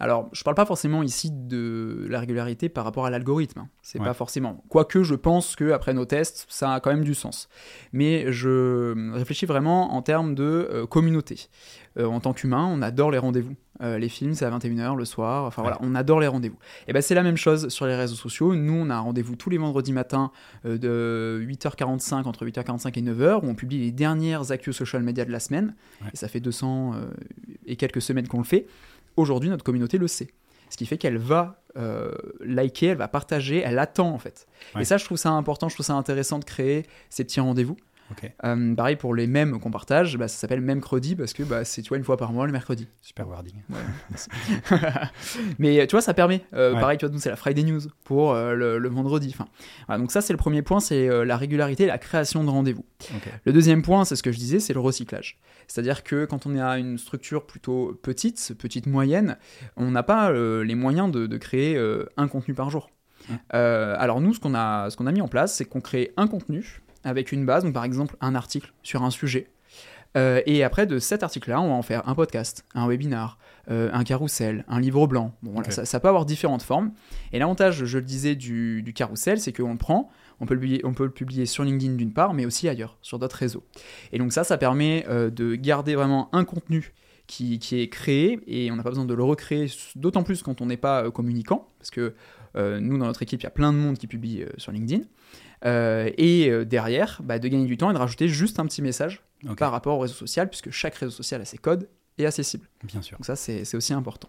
Alors, 0.00 0.28
je 0.32 0.40
ne 0.40 0.44
parle 0.44 0.56
pas 0.56 0.66
forcément 0.66 1.02
ici 1.02 1.30
de 1.30 2.06
la 2.08 2.20
régularité 2.20 2.68
par 2.68 2.84
rapport 2.84 3.06
à 3.06 3.10
l'algorithme. 3.10 3.60
Hein. 3.60 3.68
C'est 3.82 3.98
pas 3.98 4.14
forcément. 4.14 4.64
Quoique, 4.68 5.02
je 5.02 5.14
pense 5.14 5.56
que 5.56 5.72
après 5.72 5.94
nos 5.94 6.04
tests, 6.04 6.46
ça 6.48 6.74
a 6.74 6.80
quand 6.80 6.90
même 6.90 7.04
du 7.04 7.14
sens. 7.14 7.48
Mais 7.92 8.32
je 8.32 9.12
réfléchis 9.12 9.46
vraiment 9.46 9.94
en 9.94 10.02
termes 10.02 10.34
de 10.34 10.68
euh, 10.72 10.86
communauté. 10.86 11.48
Euh, 11.98 12.06
en 12.06 12.20
tant 12.20 12.32
qu'humain, 12.32 12.68
on 12.72 12.80
adore 12.82 13.10
les 13.10 13.18
rendez-vous. 13.18 13.54
Euh, 13.82 13.98
les 13.98 14.08
films, 14.08 14.34
c'est 14.34 14.44
à 14.44 14.50
21h 14.50 14.96
le 14.96 15.04
soir. 15.04 15.44
Enfin 15.44 15.62
voilà, 15.62 15.78
on 15.80 15.94
adore 15.94 16.20
les 16.20 16.26
rendez-vous. 16.26 16.58
Et 16.88 16.92
ben 16.92 17.02
c'est 17.02 17.14
la 17.14 17.22
même 17.22 17.36
chose 17.36 17.68
sur 17.68 17.86
les 17.86 17.96
réseaux 17.96 18.16
sociaux. 18.16 18.54
Nous, 18.54 18.72
on 18.72 18.90
a 18.90 18.94
un 18.94 19.00
rendez-vous 19.00 19.36
tous 19.36 19.50
les 19.50 19.58
vendredis 19.58 19.92
matins 19.92 20.30
de 20.64 21.44
8h45 21.46 22.24
entre 22.24 22.46
8h45 22.46 22.98
et 22.98 23.02
9h 23.02 23.44
où 23.44 23.48
on 23.48 23.54
publie 23.54 23.78
les 23.78 23.90
dernières 23.90 24.52
actus 24.52 24.76
social 24.76 25.02
media 25.02 25.24
de 25.24 25.32
la 25.32 25.40
semaine. 25.40 25.74
Et 26.12 26.16
ça 26.16 26.28
fait 26.28 26.40
200 26.40 26.94
et 27.66 27.76
quelques 27.76 28.02
semaines 28.02 28.28
qu'on 28.28 28.38
le 28.38 28.44
fait 28.44 28.66
aujourd'hui 29.16 29.50
notre 29.50 29.64
communauté 29.64 29.98
le 29.98 30.08
sait. 30.08 30.28
Ce 30.70 30.76
qui 30.76 30.86
fait 30.86 30.96
qu'elle 30.96 31.18
va 31.18 31.62
euh, 31.76 32.12
liker, 32.40 32.86
elle 32.86 32.96
va 32.96 33.08
partager, 33.08 33.58
elle 33.58 33.78
attend 33.78 34.10
en 34.10 34.18
fait. 34.18 34.46
Et 34.78 34.84
ça, 34.84 34.96
je 34.96 35.04
trouve 35.04 35.18
ça 35.18 35.30
important, 35.30 35.68
je 35.68 35.74
trouve 35.74 35.84
ça 35.84 35.94
intéressant 35.94 36.38
de 36.38 36.44
créer 36.44 36.86
ces 37.10 37.24
petits 37.24 37.40
rendez-vous. 37.40 37.76
Euh, 38.44 38.74
pareil 38.74 38.96
pour 38.96 39.14
les 39.14 39.26
mèmes 39.26 39.58
qu'on 39.60 39.70
partage, 39.70 40.16
bah, 40.16 40.28
ça 40.28 40.36
s'appelle 40.36 40.60
Memcredi 40.60 41.16
parce 41.16 41.32
que 41.32 41.42
bah, 41.42 41.64
c'est 41.64 41.82
tu 41.82 41.88
vois 41.88 41.98
une 41.98 42.04
fois 42.04 42.16
par 42.16 42.32
mois 42.32 42.46
le 42.46 42.52
mercredi. 42.52 42.88
Super 43.00 43.28
wording. 43.28 43.54
Mais 45.58 45.86
tu 45.86 45.92
vois 45.92 46.00
ça 46.00 46.14
permet. 46.14 46.44
Euh, 46.54 46.78
pareil 46.78 46.98
tu 46.98 47.06
vois 47.06 47.12
nous 47.12 47.20
c'est 47.20 47.30
la 47.30 47.36
Friday 47.36 47.62
News 47.62 47.82
pour 48.04 48.32
euh, 48.32 48.54
le, 48.54 48.88
vendredi. 48.88 49.34
Enfin 49.34 49.98
donc 49.98 50.12
ça 50.12 50.20
c'est 50.20 50.32
le 50.32 50.38
premier 50.38 50.62
point 50.62 50.80
c'est 50.80 51.24
la 51.24 51.36
régularité, 51.36 51.86
la 51.86 51.98
création 51.98 52.44
de 52.44 52.50
rendez-vous. 52.50 52.84
Le 53.44 53.52
deuxième 53.52 53.82
point 53.82 54.04
c'est 54.04 54.16
ce 54.16 54.22
que 54.22 54.32
je 54.32 54.38
disais 54.38 54.60
c'est 54.60 54.74
le 54.74 54.80
recyclage. 54.80 55.38
C'est-à-dire 55.66 56.02
que 56.02 56.24
quand 56.24 56.46
on 56.46 56.54
est 56.54 56.60
à 56.60 56.78
une 56.78 56.98
structure 56.98 57.46
plutôt 57.46 57.98
petite, 58.02 58.54
petite 58.58 58.86
moyenne, 58.86 59.38
on 59.76 59.90
n'a 59.90 60.02
pas 60.02 60.32
les 60.32 60.74
moyens 60.74 61.10
de, 61.10 61.26
de 61.26 61.36
créer 61.36 61.78
un 62.16 62.28
contenu 62.28 62.54
par 62.54 62.70
jour. 62.70 62.90
alors 63.50 64.20
nous 64.20 64.34
ce 64.34 64.40
qu'on 64.40 64.54
a 64.54 64.90
ce 64.90 64.96
qu'on 64.96 65.06
a 65.06 65.12
mis 65.12 65.20
en 65.20 65.28
place 65.28 65.54
c'est 65.54 65.64
qu'on 65.64 65.80
crée 65.80 66.12
un 66.16 66.26
contenu 66.26 66.81
avec 67.04 67.32
une 67.32 67.44
base, 67.44 67.64
donc 67.64 67.74
par 67.74 67.84
exemple 67.84 68.16
un 68.20 68.34
article 68.34 68.72
sur 68.82 69.02
un 69.02 69.10
sujet. 69.10 69.48
et 70.14 70.62
après, 70.62 70.86
de 70.86 70.98
cet 70.98 71.22
article-là, 71.22 71.60
on 71.60 71.68
va 71.68 71.74
en 71.74 71.82
faire 71.82 72.06
un 72.06 72.14
podcast, 72.14 72.64
un 72.74 72.86
webinar, 72.86 73.38
un 73.68 74.04
carrousel, 74.04 74.64
un 74.68 74.78
livre 74.78 75.06
blanc. 75.06 75.34
Bon, 75.42 75.62
ça, 75.70 76.00
peut 76.00 76.08
avoir 76.08 76.26
différentes 76.26 76.62
formes. 76.62 76.92
Et 77.32 77.38
l'avantage, 77.38 77.86
je 77.86 77.98
le 77.98 78.04
disais, 78.04 78.34
du, 78.34 78.82
du 78.82 78.92
carrousel, 78.92 79.40
c'est 79.40 79.54
qu'on 79.54 79.72
le 79.72 79.78
prend, 79.78 80.10
on 80.40 80.44
peut, 80.44 80.52
le 80.52 80.60
publier, 80.60 80.84
on 80.84 80.92
peut 80.92 81.04
le 81.04 81.10
publier 81.10 81.46
sur 81.46 81.64
LinkedIn 81.64 81.94
d'une 81.94 82.12
part, 82.12 82.34
mais 82.34 82.44
aussi 82.44 82.68
ailleurs, 82.68 82.98
sur 83.00 83.18
d'autres 83.18 83.36
réseaux. 83.36 83.64
Et 84.12 84.18
donc 84.18 84.34
ça, 84.34 84.44
ça 84.44 84.58
permet 84.58 85.06
de 85.08 85.54
garder 85.54 85.94
vraiment 85.94 86.28
un 86.34 86.44
contenu 86.44 86.92
qui, 87.26 87.80
est 87.80 87.88
créé 87.88 88.40
et 88.46 88.70
on 88.70 88.76
n'a 88.76 88.82
pas 88.82 88.90
besoin 88.90 89.04
de 89.04 89.14
le 89.14 89.22
recréer, 89.22 89.70
d'autant 89.96 90.22
plus 90.22 90.42
quand 90.42 90.60
on 90.60 90.66
n'est 90.66 90.76
pas 90.76 91.10
communicant, 91.10 91.68
parce 91.78 91.90
que 91.90 92.14
nous, 92.54 92.98
dans 92.98 93.06
notre 93.06 93.22
équipe, 93.22 93.40
il 93.40 93.44
y 93.44 93.46
a 93.46 93.50
plein 93.50 93.72
de 93.72 93.78
monde 93.78 93.98
qui 93.98 94.06
publie 94.06 94.44
sur 94.58 94.72
LinkedIn. 94.72 95.04
Euh, 95.64 96.10
et 96.16 96.50
euh, 96.50 96.64
derrière, 96.64 97.20
bah, 97.22 97.38
de 97.38 97.48
gagner 97.48 97.66
du 97.66 97.76
temps 97.76 97.90
et 97.90 97.94
de 97.94 97.98
rajouter 97.98 98.28
juste 98.28 98.58
un 98.58 98.66
petit 98.66 98.82
message 98.82 99.22
par 99.56 99.72
rapport 99.72 99.96
au 99.96 100.00
réseau 100.00 100.14
social, 100.14 100.48
puisque 100.48 100.70
chaque 100.70 100.94
réseau 100.94 101.10
social 101.10 101.40
a 101.40 101.44
ses 101.44 101.58
codes 101.58 101.88
et 102.18 102.26
accessible. 102.26 102.68
Bien 102.84 103.02
sûr. 103.02 103.18
Donc 103.18 103.26
ça, 103.26 103.36
c'est 103.36 103.74
aussi 103.74 103.92
important. 103.92 104.28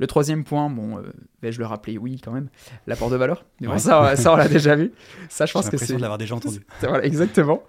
Le 0.00 0.06
troisième 0.06 0.44
point, 0.44 0.70
bon, 0.70 0.98
euh, 0.98 1.02
vais-je 1.42 1.58
le 1.58 1.66
rappeler? 1.66 1.98
Oui, 1.98 2.20
quand 2.22 2.30
même, 2.30 2.48
l'apport 2.86 3.10
de 3.10 3.16
valeur. 3.16 3.44
ça, 3.78 4.14
ça, 4.14 4.32
on 4.32 4.36
l'a 4.36 4.48
déjà 4.48 4.76
vu. 4.76 4.92
Ça, 5.28 5.44
je 5.44 5.52
pense 5.52 5.68
que 5.68 5.76
c'est. 5.76 5.94
de 5.94 6.00
l'avoir 6.00 6.18
déjà 6.18 6.36
entendu. 6.36 6.60
voilà, 6.80 7.04
exactement. 7.04 7.62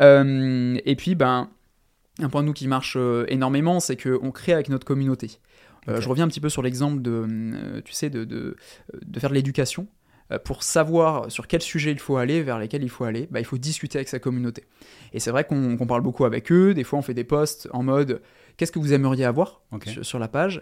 et 0.00 0.96
puis, 0.96 1.14
ben, 1.14 1.50
un 2.20 2.28
point 2.28 2.42
de 2.42 2.48
nous 2.48 2.52
qui 2.52 2.66
marche 2.66 2.96
énormément, 3.28 3.78
c'est 3.78 3.96
qu'on 3.96 4.32
crée 4.32 4.52
avec 4.52 4.70
notre 4.70 4.86
communauté. 4.86 5.38
Je 5.86 6.08
reviens 6.08 6.24
un 6.24 6.28
petit 6.28 6.40
peu 6.40 6.48
sur 6.48 6.62
l'exemple 6.62 7.00
de, 7.00 7.80
tu 7.84 7.92
sais, 7.92 8.10
de, 8.10 8.24
de, 8.24 8.56
de 9.04 9.20
faire 9.20 9.30
de 9.30 9.34
l'éducation. 9.34 9.86
Euh, 10.30 10.38
pour 10.38 10.62
savoir 10.62 11.30
sur 11.30 11.46
quel 11.46 11.62
sujet 11.62 11.90
il 11.90 11.98
faut 11.98 12.16
aller, 12.16 12.42
vers 12.42 12.58
lesquels 12.58 12.82
il 12.82 12.90
faut 12.90 13.04
aller, 13.04 13.28
bah, 13.30 13.40
il 13.40 13.46
faut 13.46 13.56
discuter 13.56 13.98
avec 13.98 14.08
sa 14.08 14.18
communauté. 14.18 14.64
Et 15.12 15.20
c'est 15.20 15.30
vrai 15.30 15.44
qu'on 15.44 15.86
parle 15.86 16.02
beaucoup 16.02 16.24
avec 16.24 16.52
eux, 16.52 16.74
des 16.74 16.84
fois 16.84 16.98
on 16.98 17.02
fait 17.02 17.14
des 17.14 17.24
posts 17.24 17.68
en 17.72 17.82
mode 17.82 18.20
qu'est-ce 18.56 18.72
que 18.72 18.78
vous 18.78 18.92
aimeriez 18.92 19.24
avoir 19.24 19.62
sur, 20.02 20.18
la 20.18 20.28
page, 20.28 20.60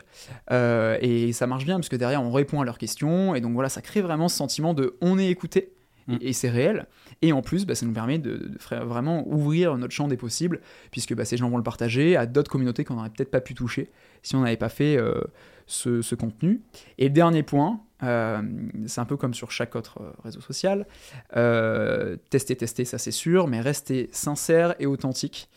euh, 0.52 0.99
et 1.00 1.32
ça 1.32 1.46
marche 1.46 1.64
bien 1.64 1.76
parce 1.76 1.88
que 1.88 1.96
derrière 1.96 2.23
on 2.23 2.30
répond 2.30 2.61
à 2.61 2.64
leurs 2.64 2.78
questions, 2.78 3.35
et 3.35 3.40
donc 3.40 3.54
voilà, 3.54 3.68
ça 3.68 3.80
crée 3.80 4.02
vraiment 4.02 4.28
ce 4.28 4.37
sentiment 4.37 4.75
de 4.75 4.96
on 5.00 5.18
est 5.18 5.28
écouté, 5.28 5.73
et, 6.09 6.31
mm. 6.31 6.33
c'est 6.33 6.51
réel. 6.51 6.87
Et 7.23 7.33
en 7.33 7.43
plus, 7.43 7.67
bah, 7.67 7.75
ça 7.75 7.87
nous 7.87 7.93
permet 7.93 8.19
de, 8.19 8.51
vraiment 8.71 9.27
ouvrir 9.29 9.77
notre 9.77 9.95
champ 9.95 10.09
des 10.09 10.17
possibles, 10.17 10.61
puisque 10.91 11.15
bah, 11.15 11.25
ces 11.25 11.37
gens 11.37 11.49
vont 11.51 11.57
le 11.57 11.63
partager 11.63 12.17
à 12.17 12.27
d'autres 12.27 12.51
communautés 12.51 12.85
qu'on 12.85 12.95
n'aurait 12.95 13.11
peut-être 13.11 13.31
pas 13.31 13.41
pu 13.41 13.55
toucher 13.55 13.91
si 14.23 14.35
on 14.35 14.41
n'avait 14.41 14.57
pas 14.57 14.69
fait 14.69 14.97
euh, 14.97 15.21
ce, 15.67 16.15
contenu. 16.15 16.61
Et 16.99 17.05
le 17.05 17.11
dernier 17.15 17.43
point, 17.43 17.81
euh, 18.03 18.43
c'est 18.87 19.01
un 19.01 19.05
peu 19.05 19.17
comme 19.17 19.35
sur 19.35 19.51
chaque 19.51 19.77
autre 19.77 20.01
euh, 20.01 20.11
réseau 20.25 20.41
social. 20.41 20.87
tester, 22.31 22.57
tester, 22.57 22.85
ça 22.85 22.99
c'est 22.99 23.13
sûr, 23.13 23.47
mais 23.47 23.61
rester 23.61 24.09
sincère 24.13 24.75
et 24.79 24.87
authentique. 24.87 25.49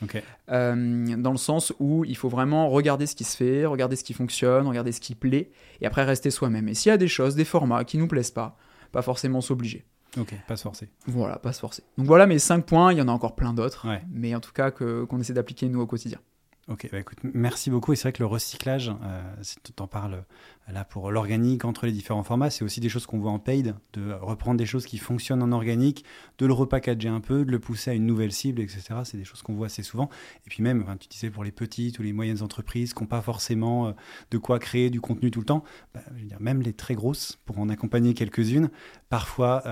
dans 0.47 1.31
le 1.31 1.37
sens 1.37 1.73
où 1.79 2.05
il 2.05 2.15
faut 2.15 2.29
vraiment 2.29 2.69
regarder 2.69 3.07
ce 3.07 3.15
qui 3.15 3.23
se 3.23 3.35
fait, 3.35 3.65
regarder 3.65 3.95
ce 3.95 4.03
qui 4.03 4.13
fonctionne, 4.13 4.67
regarder 4.67 4.91
ce 4.91 5.01
qui 5.01 5.15
plaît, 5.15 5.49
et 5.81 5.85
après 5.85 6.03
rester 6.03 6.31
soi-même. 6.31 6.69
Et 6.69 6.73
s'il 6.73 6.91
y 6.91 6.93
a 6.93 6.97
des 6.97 7.07
choses, 7.07 7.35
des 7.35 7.45
formats 7.45 7.83
qui 7.83 7.97
nous 7.97 8.07
plaisent 8.07 8.31
pas, 8.31 8.57
pas 8.91 9.01
forcément 9.01 9.41
s'obliger. 9.41 9.85
Ok, 10.17 10.33
pas 10.47 10.57
se 10.57 10.63
forcer. 10.63 10.89
Voilà, 11.05 11.37
pas 11.37 11.53
se 11.53 11.59
forcer. 11.59 11.83
Donc 11.97 12.07
voilà 12.07 12.25
mes 12.25 12.39
5 12.39 12.65
points, 12.65 12.91
il 12.91 12.97
y 12.97 13.01
en 13.01 13.07
a 13.07 13.11
encore 13.11 13.35
plein 13.35 13.53
d'autres, 13.53 13.87
mais 14.11 14.33
en 14.35 14.39
tout 14.39 14.51
cas 14.51 14.71
qu'on 14.71 15.19
essaie 15.19 15.33
d'appliquer 15.33 15.69
nous 15.69 15.81
au 15.81 15.87
quotidien. 15.87 16.19
Ok, 16.67 16.87
bah 16.91 16.99
écoute, 16.99 17.17
merci 17.23 17.71
beaucoup. 17.71 17.93
Et 17.93 17.95
c'est 17.95 18.03
vrai 18.03 18.13
que 18.13 18.21
le 18.21 18.27
recyclage, 18.27 18.89
euh, 18.89 19.21
si 19.41 19.55
tu 19.59 19.71
en 19.81 19.87
parles 19.87 20.23
là 20.71 20.85
pour 20.85 21.11
l'organique 21.11 21.65
entre 21.65 21.85
les 21.85 21.91
différents 21.91 22.23
formats, 22.23 22.49
c'est 22.49 22.63
aussi 22.63 22.79
des 22.79 22.89
choses 22.89 23.05
qu'on 23.05 23.19
voit 23.19 23.31
en 23.31 23.39
paid, 23.39 23.75
de 23.93 24.11
reprendre 24.13 24.57
des 24.57 24.65
choses 24.65 24.85
qui 24.85 24.97
fonctionnent 24.97 25.41
en 25.41 25.51
organique, 25.51 26.05
de 26.37 26.45
le 26.45 26.53
repackager 26.53 27.09
un 27.09 27.21
peu, 27.21 27.45
de 27.45 27.51
le 27.51 27.59
pousser 27.59 27.91
à 27.91 27.93
une 27.93 28.05
nouvelle 28.05 28.31
cible, 28.31 28.61
etc. 28.61 28.81
C'est 29.03 29.17
des 29.17 29.23
choses 29.23 29.41
qu'on 29.41 29.53
voit 29.53 29.67
assez 29.67 29.83
souvent. 29.83 30.09
Et 30.45 30.49
puis 30.49 30.63
même, 30.63 30.85
tu 30.99 31.07
disais 31.07 31.29
pour 31.29 31.43
les 31.43 31.51
petites 31.51 31.99
ou 31.99 32.03
les 32.03 32.13
moyennes 32.13 32.41
entreprises 32.41 32.93
qui 32.93 33.03
n'ont 33.03 33.07
pas 33.07 33.21
forcément 33.21 33.87
euh, 33.87 33.91
de 34.31 34.37
quoi 34.37 34.59
créer 34.59 34.89
du 34.89 35.01
contenu 35.01 35.31
tout 35.31 35.39
le 35.39 35.45
temps, 35.45 35.63
bah, 35.93 36.01
je 36.15 36.21
veux 36.21 36.27
dire, 36.27 36.39
même 36.39 36.61
les 36.61 36.73
très 36.73 36.95
grosses, 36.95 37.39
pour 37.45 37.59
en 37.59 37.69
accompagner 37.69 38.13
quelques-unes, 38.13 38.69
parfois 39.09 39.63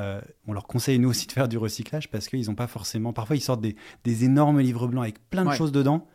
on 0.48 0.54
leur 0.54 0.68
conseille 0.68 1.00
nous 1.00 1.10
aussi 1.10 1.28
de 1.28 1.32
faire 1.32 1.48
du 1.48 1.58
recyclage 1.58 2.10
parce 2.10 2.28
qu'ils 2.28 2.48
n'ont 2.48 2.56
pas 2.56 2.68
forcément, 2.68 3.14
parfois 3.14 3.36
ils 3.36 3.42
sortent 3.42 3.62
des, 3.62 3.76
des 4.04 4.24
énormes 4.26 4.60
livres 4.60 4.88
blancs 4.88 5.04
avec 5.04 5.30
plein 5.30 5.46
de 5.46 5.52
choses 5.52 5.72
dedans 5.72 6.08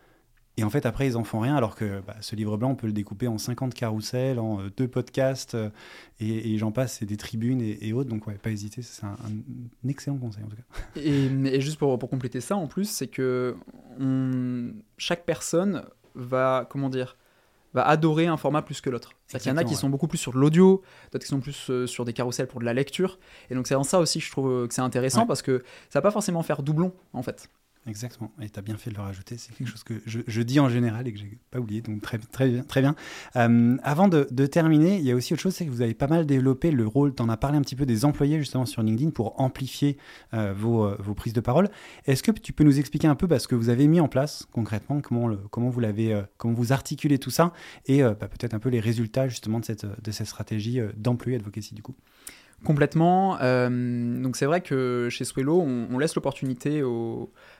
et 0.55 0.63
en 0.63 0.69
fait, 0.69 0.85
après, 0.85 1.07
ils 1.07 1.17
en 1.17 1.23
font 1.23 1.39
rien, 1.39 1.55
alors 1.55 1.75
que 1.75 2.01
bah, 2.01 2.15
ce 2.21 2.35
livre 2.35 2.57
blanc, 2.57 2.71
on 2.71 2.75
peut 2.75 2.85
le 2.85 2.93
découper 2.93 3.27
en 3.27 3.39
50 3.39 3.73
carousels, 3.73 4.39
en 4.39 4.59
euh, 4.59 4.69
deux 4.77 4.87
podcasts, 4.87 5.55
euh, 5.55 5.69
et, 6.19 6.57
j'en 6.59 6.71
passe, 6.71 6.97
c'est 6.99 7.05
des 7.05 7.17
tribunes 7.17 7.61
et, 7.61 7.91
autres. 7.91 8.09
Donc, 8.09 8.27
ouais, 8.27 8.35
pas 8.35 8.51
hésiter, 8.51 8.83
c'est 8.83 9.03
un, 9.03 9.15
excellent 9.87 10.17
conseil 10.17 10.43
en 10.43 10.47
tout 10.47 10.55
cas. 10.55 10.63
Et, 11.01 11.59
juste 11.59 11.79
pour, 11.79 11.97
pour, 11.97 12.09
compléter 12.09 12.39
ça, 12.39 12.55
en 12.55 12.67
plus, 12.67 12.85
c'est 12.85 13.07
que 13.07 13.55
chaque 14.97 15.25
personne 15.25 15.83
va, 16.13 16.67
comment 16.69 16.89
dire, 16.89 17.17
va 17.73 17.87
adorer 17.87 18.27
un 18.27 18.37
format 18.37 18.61
plus 18.61 18.79
que 18.79 18.91
l'autre. 18.91 19.13
Il 19.33 19.47
y 19.47 19.49
en 19.49 19.57
a 19.57 19.63
qui 19.63 19.73
sont 19.73 19.89
beaucoup 19.89 20.07
plus 20.07 20.19
sur 20.19 20.37
l'audio, 20.37 20.83
d'autres 21.11 21.25
qui 21.25 21.29
sont 21.29 21.39
plus 21.39 21.71
euh, 21.71 21.87
sur 21.87 22.05
des 22.05 22.13
carousels 22.13 22.47
pour 22.47 22.59
de 22.59 22.65
la 22.65 22.73
lecture. 22.73 23.17
Et 23.49 23.55
donc, 23.55 23.65
c'est 23.65 23.75
en 23.75 23.83
ça 23.83 23.99
aussi 23.99 24.19
que 24.19 24.25
je 24.25 24.31
trouve 24.31 24.67
que 24.67 24.73
c'est 24.73 24.81
intéressant, 24.81 25.25
parce 25.25 25.41
que 25.41 25.63
ça 25.89 25.99
va 25.99 26.03
pas 26.03 26.11
forcément 26.11 26.43
faire 26.43 26.61
doublon, 26.61 26.93
en 27.13 27.23
fait. 27.23 27.49
Exactement. 27.85 28.31
Et 28.41 28.49
tu 28.49 28.57
as 28.57 28.61
bien 28.61 28.77
fait 28.77 28.89
de 28.91 28.95
le 28.95 29.01
rajouter. 29.01 29.37
C'est 29.37 29.53
quelque 29.53 29.67
chose 29.67 29.83
que 29.83 30.01
je, 30.05 30.41
dis 30.41 30.59
en 30.59 30.69
général 30.69 31.07
et 31.07 31.13
que 31.13 31.19
j'ai 31.19 31.37
pas 31.51 31.59
oublié. 31.59 31.81
Donc 31.81 32.01
très, 32.01 32.17
très 32.17 32.49
bien. 32.49 32.63
Très 32.63 32.81
bien. 32.81 32.95
Euh, 33.35 33.77
avant 33.83 34.07
de, 34.07 34.23
terminer, 34.45 34.97
il 34.97 35.03
y 35.03 35.11
a 35.11 35.15
aussi 35.15 35.33
autre 35.33 35.41
chose, 35.41 35.53
c'est 35.53 35.65
que 35.65 35.71
vous 35.71 35.81
avez 35.81 35.93
pas 35.93 36.07
mal 36.07 36.25
développé 36.25 36.71
le 36.71 36.87
rôle, 36.87 37.13
tu 37.13 37.21
en 37.21 37.29
as 37.29 37.37
parlé 37.37 37.57
un 37.57 37.61
petit 37.61 37.75
peu 37.75 37.85
des 37.85 38.05
employés 38.05 38.39
justement 38.39 38.65
sur 38.65 38.81
LinkedIn 38.83 39.11
pour 39.11 39.39
amplifier 39.41 39.97
euh, 40.33 40.53
vos, 40.53 40.85
euh, 40.85 40.95
vos, 40.99 41.13
prises 41.13 41.33
de 41.33 41.41
parole. 41.41 41.69
Est-ce 42.05 42.23
que 42.23 42.31
tu 42.31 42.53
peux 42.53 42.63
nous 42.63 42.79
expliquer 42.79 43.07
un 43.07 43.15
peu 43.15 43.27
bah, 43.27 43.39
ce 43.39 43.47
que 43.47 43.55
vous 43.55 43.69
avez 43.69 43.87
mis 43.87 43.99
en 43.99 44.07
place 44.07 44.47
concrètement, 44.51 45.01
comment, 45.01 45.35
comment 45.51 45.69
vous 45.69 45.79
l'avez, 45.79 46.21
comment 46.37 46.53
vous 46.53 46.71
articulez 46.71 47.19
tout 47.19 47.31
ça 47.31 47.51
et 47.85 48.01
bah, 48.01 48.15
peut-être 48.15 48.53
un 48.53 48.59
peu 48.59 48.69
les 48.69 48.79
résultats 48.79 49.27
justement 49.27 49.59
de 49.59 49.65
cette, 49.65 49.85
de 49.85 50.11
cette 50.11 50.27
stratégie 50.27 50.79
d'employé 50.95 51.37
advocacy 51.37 51.75
du 51.75 51.81
coup? 51.81 51.95
Complètement. 52.65 53.37
Euh, 53.41 54.21
donc 54.21 54.35
c'est 54.35 54.45
vrai 54.45 54.61
que 54.61 55.07
chez 55.09 55.25
Swello, 55.25 55.61
on, 55.61 55.97
laisse 55.97 56.15
l'opportunité 56.15 56.81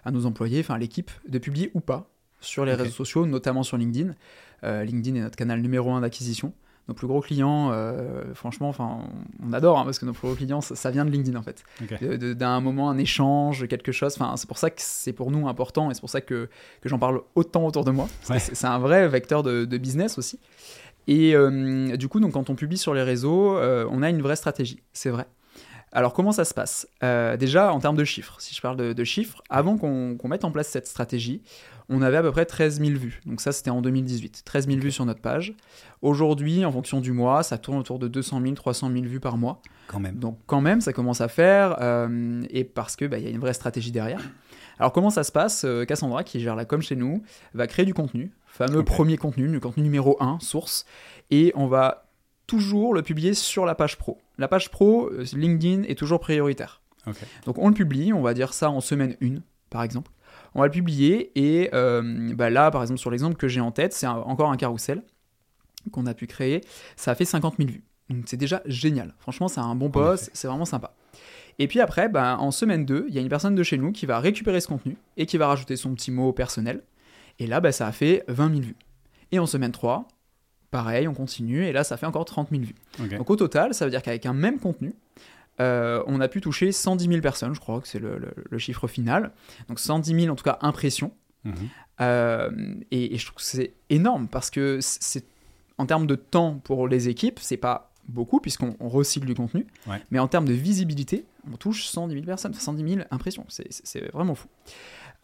à 0.05 0.11
nos 0.11 0.25
employés, 0.25 0.61
enfin 0.61 0.75
à 0.75 0.77
l'équipe, 0.77 1.11
de 1.27 1.37
publier 1.37 1.71
ou 1.73 1.81
pas 1.81 2.09
sur 2.39 2.65
les 2.65 2.73
réseaux 2.73 2.91
sociaux, 2.91 3.25
notamment 3.25 3.63
sur 3.63 3.77
LinkedIn. 3.77 4.13
Euh, 4.63 4.83
LinkedIn 4.83 5.17
est 5.17 5.21
notre 5.21 5.35
canal 5.35 5.61
numéro 5.61 5.91
un 5.91 6.01
d'acquisition. 6.01 6.53
Nos 6.89 6.93
plus 6.93 7.07
gros 7.07 7.21
clients, 7.21 7.69
euh, 7.71 8.33
franchement, 8.33 8.67
enfin, 8.67 8.99
on 9.41 9.53
adore 9.53 9.79
hein, 9.79 9.85
parce 9.85 9.99
que 9.99 10.05
nos 10.05 10.11
plus 10.11 10.27
gros 10.27 10.35
clients, 10.35 10.59
ça, 10.59 10.91
vient 10.91 11.05
de 11.05 11.11
LinkedIn 11.11 11.37
en 11.37 11.41
fait. 11.41 11.63
D'un 12.35 12.59
moment, 12.59 12.89
un 12.89 12.97
échange, 12.97 13.67
quelque 13.69 13.93
chose. 13.93 14.13
Enfin, 14.15 14.35
c'est 14.35 14.49
pour 14.49 14.57
ça 14.57 14.69
que 14.69 14.81
c'est 14.81 15.13
pour 15.13 15.31
nous 15.31 15.47
important 15.47 15.89
et 15.89 15.93
c'est 15.93 16.01
pour 16.01 16.09
ça 16.09 16.19
que, 16.19 16.49
que 16.81 16.89
j'en 16.89 16.99
parle 16.99 17.21
autant 17.35 17.65
autour 17.65 17.85
de 17.85 17.91
moi. 17.91 18.09
C'est 18.37 18.67
un 18.67 18.79
vrai 18.79 19.07
vecteur 19.07 19.43
de, 19.43 19.63
de 19.63 19.77
business 19.77 20.17
aussi. 20.17 20.39
Et 21.07 21.35
euh, 21.35 21.97
du 21.97 22.07
coup, 22.07 22.19
donc, 22.19 22.33
quand 22.33 22.49
on 22.49 22.55
publie 22.55 22.77
sur 22.77 22.93
les 22.93 23.03
réseaux, 23.03 23.57
euh, 23.57 23.87
on 23.91 24.01
a 24.01 24.09
une 24.09 24.21
vraie 24.21 24.35
stratégie, 24.35 24.81
c'est 24.93 25.09
vrai. 25.09 25.25
Alors 25.95 26.13
comment 26.13 26.31
ça 26.31 26.43
se 26.43 26.55
passe? 26.55 26.87
Euh, 27.03 27.37
Déjà 27.37 27.71
en 27.71 27.79
termes 27.79 27.95
de 27.95 28.03
chiffres, 28.03 28.37
si 28.39 28.55
je 28.55 28.61
parle 28.61 28.95
de, 28.95 29.03
chiffres, 29.03 29.43
avant 29.51 29.77
qu'on 29.77 30.27
mette 30.27 30.43
en 30.43 30.49
place 30.49 30.67
cette 30.67 30.87
stratégie, 30.87 31.43
on 31.87 32.01
avait 32.01 32.17
à 32.17 32.23
peu 32.23 32.31
près 32.31 32.45
13 32.45 32.79
000 32.79 32.97
vues. 32.97 33.21
Donc 33.27 33.41
ça 33.41 33.51
c'était 33.51 33.69
en 33.69 33.79
2018, 33.79 34.41
13 34.43 34.65
000 34.65 34.79
vues 34.79 34.91
sur 34.91 35.05
notre 35.05 35.21
page. 35.21 35.53
Aujourd'hui, 36.01 36.65
en 36.65 36.71
fonction 36.71 36.99
du 36.99 37.11
mois, 37.11 37.43
ça 37.43 37.59
tourne 37.59 37.77
autour 37.77 37.99
de 37.99 38.07
200 38.07 38.41
000, 38.41 38.55
300 38.55 38.91
000 38.91 39.03
vues 39.03 39.19
par 39.19 39.37
mois. 39.37 39.61
Quand 39.85 39.99
même. 39.99 40.15
Donc 40.15 40.39
quand 40.47 40.61
même, 40.61 40.81
ça 40.81 40.93
commence 40.93 41.21
à 41.21 41.27
faire, 41.27 41.77
et 42.49 42.63
parce 42.63 42.95
qu'il 42.95 43.09
bah, 43.09 43.19
y 43.19 43.27
a 43.27 43.29
une 43.29 43.39
vraie 43.39 43.53
stratégie 43.53 43.91
derrière. 43.91 44.21
Alors 44.79 44.93
comment 44.93 45.11
ça 45.11 45.23
se 45.23 45.31
passe? 45.31 45.63
Cassandra, 45.87 46.23
qui 46.23 46.39
gère 46.39 46.55
la 46.55 46.65
com 46.65 46.81
chez 46.81 46.95
nous, 46.95 47.21
va 47.53 47.67
créer 47.67 47.85
du 47.85 47.93
contenu, 47.93 48.31
fameux 48.53 48.83
premier 48.83 49.17
contenu, 49.17 49.47
le 49.47 49.59
contenu 49.59 49.83
numéro 49.83 50.15
1, 50.21 50.39
source, 50.39 50.85
et 51.31 51.51
on 51.55 51.65
va 51.65 52.05
toujours 52.45 52.93
le 52.93 53.01
publier 53.01 53.33
sur 53.33 53.65
la 53.65 53.73
page 53.73 53.97
pro. 53.97 54.19
La 54.37 54.47
page 54.47 54.69
pro, 54.69 55.09
euh, 55.09 55.25
LinkedIn 55.33 55.83
est 55.83 55.97
toujours 55.97 56.19
prioritaire. 56.19 56.81
Donc 57.45 57.57
on 57.57 57.67
le 57.67 57.73
publie, 57.73 58.13
on 58.13 58.21
va 58.21 58.33
dire 58.33 58.53
ça 58.53 58.69
en 58.69 58.79
semaine 58.79 59.17
1, 59.21 59.39
par 59.69 59.83
exemple. 59.83 60.11
On 60.55 60.59
va 60.59 60.67
le 60.67 60.71
publier 60.71 61.31
et 61.35 61.71
euh, 61.73 62.31
bah 62.35 62.51
là, 62.51 62.69
par 62.69 62.83
exemple, 62.83 62.99
sur 62.99 63.09
l'exemple 63.09 63.35
que 63.35 63.47
j'ai 63.47 63.59
en 63.59 63.71
tête, 63.71 63.93
c'est 63.93 64.07
encore 64.07 64.51
un 64.51 64.57
carrousel 64.57 65.01
qu'on 65.91 66.05
a 66.05 66.13
pu 66.13 66.27
créer. 66.27 66.61
Ça 66.95 67.11
a 67.11 67.15
fait 67.15 67.25
50 67.25 67.55
000 67.57 67.69
vues. 67.69 67.83
Donc 68.09 68.23
c'est 68.27 68.37
déjà 68.37 68.61
génial. 68.65 69.15
Franchement, 69.17 69.47
c'est 69.47 69.61
un 69.61 69.75
bon 69.75 69.89
post, 69.89 70.29
c'est 70.33 70.47
vraiment 70.47 70.65
sympa. 70.65 70.93
Et 71.57 71.67
puis 71.67 71.79
après, 71.81 72.07
bah, 72.07 72.37
en 72.39 72.51
semaine 72.51 72.85
2, 72.85 73.07
il 73.09 73.15
y 73.15 73.17
a 73.17 73.21
une 73.21 73.29
personne 73.29 73.55
de 73.55 73.63
chez 73.63 73.77
nous 73.77 73.91
qui 73.91 74.05
va 74.05 74.19
récupérer 74.19 74.61
ce 74.61 74.67
contenu 74.67 74.95
et 75.17 75.25
qui 75.25 75.37
va 75.37 75.47
rajouter 75.47 75.75
son 75.75 75.93
petit 75.95 76.11
mot 76.11 76.31
personnel. 76.33 76.83
Et 77.39 77.47
là, 77.47 77.59
bah, 77.59 77.71
ça 77.71 77.87
a 77.87 77.91
fait 77.91 78.23
20 78.27 78.49
000 78.49 78.61
vues. 78.61 78.75
Et 79.31 79.39
en 79.39 79.45
semaine 79.45 79.71
3, 79.71 80.07
pareil, 80.71 81.07
on 81.07 81.13
continue, 81.13 81.65
et 81.65 81.71
là, 81.71 81.83
ça 81.83 81.97
fait 81.97 82.05
encore 82.05 82.25
30 82.25 82.49
000 82.49 82.63
vues. 82.63 82.75
Donc 83.17 83.29
au 83.29 83.35
total, 83.35 83.73
ça 83.73 83.85
veut 83.85 83.91
dire 83.91 84.01
qu'avec 84.01 84.25
un 84.25 84.33
même 84.33 84.59
contenu, 84.59 84.93
euh, 85.59 86.03
on 86.07 86.19
a 86.19 86.27
pu 86.27 86.41
toucher 86.41 86.71
110 86.71 87.07
000 87.07 87.21
personnes, 87.21 87.53
je 87.53 87.59
crois 87.59 87.79
que 87.79 87.87
c'est 87.87 87.99
le, 87.99 88.57
chiffre 88.57 88.87
final. 88.87 89.31
Donc 89.69 89.79
110 89.79 90.21
000 90.21 90.33
en 90.33 90.35
tout 90.35 90.43
cas 90.43 90.57
impressions. 90.61 91.13
Mhm. 91.43 91.53
Euh, 92.01 92.51
et, 92.91 93.17
je 93.17 93.25
trouve 93.25 93.37
que 93.37 93.43
c'est 93.43 93.73
énorme 93.89 94.27
parce 94.27 94.49
que 94.49 94.79
c'est 94.81 95.25
en 95.77 95.85
termes 95.85 96.07
de 96.07 96.15
temps 96.15 96.59
pour 96.63 96.87
les 96.87 97.07
équipes, 97.09 97.39
c'est 97.39 97.57
pas 97.57 97.91
beaucoup, 98.07 98.39
puisqu'on 98.39 98.75
recycle 98.79 99.27
du 99.27 99.35
contenu. 99.35 99.65
Mais 100.11 100.19
en 100.19 100.27
termes 100.27 100.47
de 100.47 100.53
visibilité, 100.53 101.25
on 101.51 101.55
touche 101.55 101.85
110 101.85 102.13
000 102.13 102.25
personnes, 102.25 102.53
110 102.53 102.95
000 102.95 103.05
impressions. 103.11 103.45
C'est 103.49 104.11
vraiment 104.11 104.35
fou. 104.35 104.47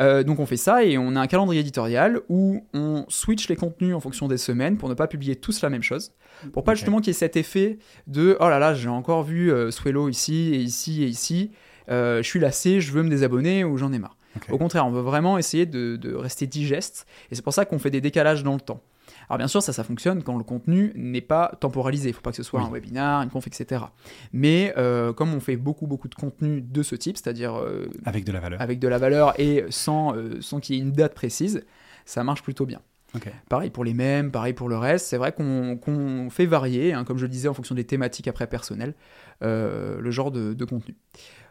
Euh, 0.01 0.23
donc 0.23 0.39
on 0.39 0.45
fait 0.45 0.57
ça 0.57 0.83
et 0.83 0.97
on 0.97 1.15
a 1.15 1.21
un 1.21 1.27
calendrier 1.27 1.61
éditorial 1.61 2.21
où 2.29 2.63
on 2.73 3.05
switch 3.09 3.49
les 3.49 3.55
contenus 3.55 3.93
en 3.93 3.99
fonction 3.99 4.27
des 4.27 4.37
semaines 4.37 4.77
pour 4.77 4.87
ne 4.87 4.93
pas 4.93 5.07
publier 5.07 5.35
tous 5.35 5.61
la 5.61 5.69
même 5.69 5.83
chose. 5.83 6.13
Pour 6.53 6.63
pas 6.63 6.75
justement 6.75 6.99
qu'il 6.99 7.07
y 7.07 7.09
ait 7.11 7.13
cet 7.13 7.35
effet 7.35 7.79
de 8.07 8.37
oh 8.39 8.49
là 8.49 8.59
là, 8.59 8.73
j'ai 8.73 8.87
encore 8.87 9.23
vu 9.23 9.51
euh, 9.51 9.71
Swello 9.71 10.07
ici 10.07 10.51
et 10.53 10.59
ici 10.59 11.03
et 11.03 11.07
ici, 11.07 11.51
euh, 11.89 12.23
je 12.23 12.27
suis 12.27 12.39
lassé, 12.39 12.79
je 12.79 12.93
veux 12.93 13.03
me 13.03 13.09
désabonner 13.09 13.63
ou 13.63 13.77
j'en 13.77 13.91
ai 13.91 13.99
marre. 13.99 14.15
Au 14.49 14.57
contraire, 14.57 14.85
on 14.85 14.91
veut 14.91 15.01
vraiment 15.01 15.37
essayer 15.37 15.65
de, 15.65 15.97
de 15.97 16.13
rester 16.13 16.47
digeste 16.47 17.05
et 17.29 17.35
c'est 17.35 17.41
pour 17.41 17.53
ça 17.53 17.65
qu'on 17.65 17.79
fait 17.79 17.89
des 17.89 17.99
décalages 17.99 18.43
dans 18.43 18.53
le 18.53 18.61
temps. 18.61 18.81
Alors 19.27 19.37
bien 19.37 19.47
sûr, 19.47 19.61
ça, 19.61 19.73
ça 19.73 19.83
fonctionne 19.83 20.23
quand 20.23 20.37
le 20.37 20.43
contenu 20.43 20.91
n'est 20.95 21.21
pas 21.21 21.55
temporalisé. 21.59 22.09
Il 22.09 22.11
ne 22.11 22.15
faut 22.15 22.21
pas 22.21 22.31
que 22.31 22.37
ce 22.37 22.43
soit 22.43 22.61
un 22.61 22.69
webinar, 22.69 23.21
une 23.21 23.29
conf, 23.29 23.45
etc. 23.47 23.83
Mais 24.33 24.73
euh, 24.77 25.13
comme 25.13 25.33
on 25.33 25.39
fait 25.39 25.57
beaucoup, 25.57 25.87
beaucoup 25.87 26.07
de 26.07 26.15
contenu 26.15 26.61
de 26.61 26.83
ce 26.83 26.95
type, 26.95 27.17
c'est-à-dire... 27.17 27.55
Euh, 27.59 27.89
avec 28.05 28.25
de 28.25 28.31
la 28.31 28.39
valeur. 28.39 28.61
Avec 28.61 28.79
de 28.79 28.87
la 28.87 28.97
valeur 28.97 29.39
et 29.39 29.65
sans, 29.69 30.15
euh, 30.15 30.41
sans 30.41 30.59
qu'il 30.59 30.75
y 30.75 30.79
ait 30.79 30.81
une 30.81 30.91
date 30.91 31.13
précise, 31.13 31.63
ça 32.05 32.23
marche 32.23 32.43
plutôt 32.43 32.65
bien. 32.65 32.81
Pareil 33.49 33.71
pour 33.71 33.83
les 33.83 33.95
mêmes, 33.95 34.31
pareil 34.31 34.53
pour 34.53 34.69
le 34.69 34.77
reste. 34.77 35.07
C'est 35.07 35.17
vrai 35.17 35.31
qu'on 35.31 36.27
fait 36.29 36.45
varier, 36.45 36.93
hein, 36.93 37.03
comme 37.03 37.17
je 37.17 37.23
le 37.23 37.29
disais, 37.29 37.47
en 37.47 37.55
fonction 37.55 37.73
des 37.73 37.83
thématiques 37.83 38.27
après 38.27 38.45
personnelles, 38.45 38.93
le 39.41 40.11
genre 40.11 40.29
de, 40.29 40.65
contenu. 40.65 40.95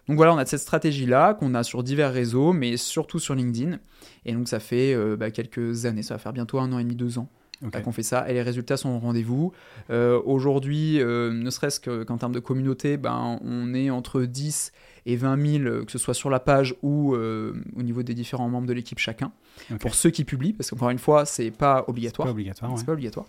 Donc 0.06 0.16
voilà, 0.16 0.32
on 0.32 0.38
a 0.38 0.46
cette 0.46 0.60
stratégie-là 0.60 1.34
qu'on 1.34 1.54
a 1.54 1.64
sur 1.64 1.82
divers 1.82 2.12
réseaux, 2.12 2.52
mais 2.52 2.76
surtout 2.76 3.18
sur 3.18 3.34
LinkedIn. 3.34 3.80
Et 4.24 4.34
donc 4.34 4.46
ça 4.46 4.60
fait 4.60 4.96
bah, 5.16 5.32
quelques 5.32 5.84
années, 5.84 6.04
ça 6.04 6.14
va 6.14 6.18
faire 6.18 6.32
bientôt 6.32 6.60
un 6.60 6.72
an 6.72 6.78
et 6.78 6.84
demi, 6.84 6.94
deux 6.94 7.18
ans 7.18 7.28
qu'on 7.60 7.92
fait 7.92 8.02
ça 8.02 8.28
et 8.28 8.34
les 8.34 8.42
résultats 8.42 8.76
sont 8.76 8.90
au 8.90 8.98
rendez-vous. 8.98 9.52
Euh, 9.90 10.20
aujourd'hui, 10.24 11.00
euh, 11.00 11.32
ne 11.32 11.50
serait-ce 11.50 11.80
qu'en 11.80 12.16
termes 12.16 12.32
de 12.32 12.40
communauté, 12.40 12.96
ben, 12.96 13.38
on 13.44 13.74
est 13.74 13.90
entre 13.90 14.22
10 14.22 14.72
et 15.06 15.16
20 15.16 15.62
000, 15.62 15.84
que 15.84 15.92
ce 15.92 15.98
soit 15.98 16.14
sur 16.14 16.30
la 16.30 16.38
page 16.38 16.74
ou 16.82 17.14
euh, 17.14 17.54
au 17.76 17.82
niveau 17.82 18.02
des 18.02 18.14
différents 18.14 18.48
membres 18.48 18.66
de 18.66 18.72
l'équipe 18.72 18.98
chacun. 18.98 19.32
Pour 19.80 19.94
ceux 19.94 20.10
qui 20.10 20.24
publient, 20.24 20.52
parce 20.52 20.70
qu'encore 20.70 20.90
une 20.90 20.98
fois, 20.98 21.24
c'est 21.24 21.50
pas 21.50 21.84
obligatoire. 21.88 22.26
Pas 22.26 22.32
obligatoire. 22.32 22.78
C'est 22.78 22.86
pas 22.86 22.92
obligatoire. 22.92 23.26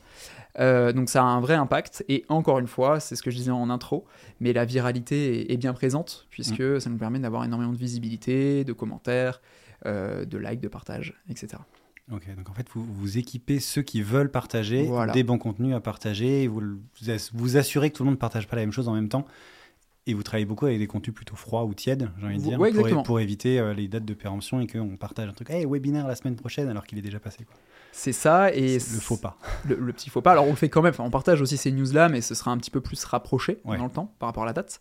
donc 0.94 1.10
ça 1.10 1.24
a 1.24 1.26
un 1.26 1.40
vrai 1.40 1.56
impact. 1.56 2.04
Et 2.08 2.26
encore 2.30 2.60
une 2.60 2.68
fois, 2.68 3.00
c'est 3.00 3.16
ce 3.16 3.24
que 3.24 3.32
je 3.32 3.38
disais 3.38 3.52
en 3.52 3.70
intro, 3.70 4.06
mais 4.40 4.54
la 4.54 4.66
viralité 4.66 5.52
est, 5.52 5.58
bien 5.58 5.74
présente 5.74 6.28
puisque 6.30 6.62
mm. 6.62 6.80
ça 6.80 6.90
nous 6.90 6.98
permet 6.98 7.20
d'avoir 7.20 7.44
énormément 7.46 7.74
de 7.74 7.78
visibilité, 7.78 8.64
de 8.64 8.74
commentaires, 8.74 9.42
de 9.86 10.38
likes, 10.38 10.62
de 10.62 10.68
partages, 10.68 11.20
etc. 11.30 11.58
Ok, 12.12 12.36
donc 12.36 12.50
en 12.50 12.54
fait, 12.54 12.68
vous, 12.74 12.84
vous 12.84 13.18
équipez 13.18 13.60
ceux 13.60 13.82
qui 13.82 14.02
veulent 14.02 14.32
partager 14.32 14.90
des 15.14 15.24
bons 15.24 15.38
contenus 15.38 15.76
à 15.76 15.80
partager, 15.80 16.44
et 16.44 16.48
vous 16.48 16.62
vous 17.34 17.58
assurez 17.58 17.92
que 17.92 17.98
tout 17.98 18.04
le 18.04 18.08
monde 18.08 18.16
ne 18.16 18.20
partage 18.20 18.48
pas 18.48 18.56
la 18.56 18.64
même 18.64 18.72
chose 18.72 18.88
en 18.88 18.94
même 18.94 19.10
temps, 19.10 19.26
et 20.08 20.14
vous 20.16 20.24
travaillez 20.24 20.46
beaucoup 20.46 20.66
avec 20.66 20.80
des 20.80 20.88
contenus 20.88 21.14
plutôt 21.14 21.36
froids 21.36 21.66
ou 21.66 21.74
tièdes, 21.74 22.10
j'ai 22.20 22.26
envie 22.26 22.38
de 22.38 22.42
dire, 22.42 22.58
pour, 22.58 23.04
pour, 23.04 23.20
éviter 23.20 23.60
euh, 23.60 23.74
les 23.74 23.88
dates 23.88 24.06
de 24.06 24.14
péremption 24.16 24.60
et 24.60 24.66
qu'on 24.66 24.98
partage 24.98 25.30
un 25.30 25.34
truc, 25.34 25.52
hey, 25.52 25.66
webinaire 25.66 26.08
la 26.08 26.16
semaine 26.16 26.36
prochaine 26.36 26.68
alors 26.68 26.86
qu'il 26.86 26.98
est 26.98 27.04
déjà 27.04 27.20
passé. 27.20 27.46
C'est 27.92 28.12
ça, 28.12 28.52
et 28.54 28.74
le 28.74 28.80
faux 28.80 29.18
pas. 29.18 29.38
Le, 29.68 29.94
petit 29.94 30.10
faux 30.10 30.22
pas. 30.22 30.32
Alors 30.32 30.46
on 30.46 30.52
le 30.52 30.56
fait 30.56 30.70
quand 30.70 30.82
même, 30.82 30.94
on 30.98 31.12
partage 31.12 31.42
aussi 31.42 31.58
ces 31.58 31.72
news-là, 31.72 32.10
mais 32.10 32.22
ce 32.22 32.34
sera 32.34 32.50
un 32.50 32.58
petit 32.58 32.72
peu 32.72 32.82
plus 32.82 33.04
rapproché 33.04 33.60
dans 33.66 33.84
le 33.84 33.92
temps 33.92 34.14
par 34.18 34.30
rapport 34.30 34.44
à 34.44 34.46
la 34.48 34.54
date. 34.54 34.80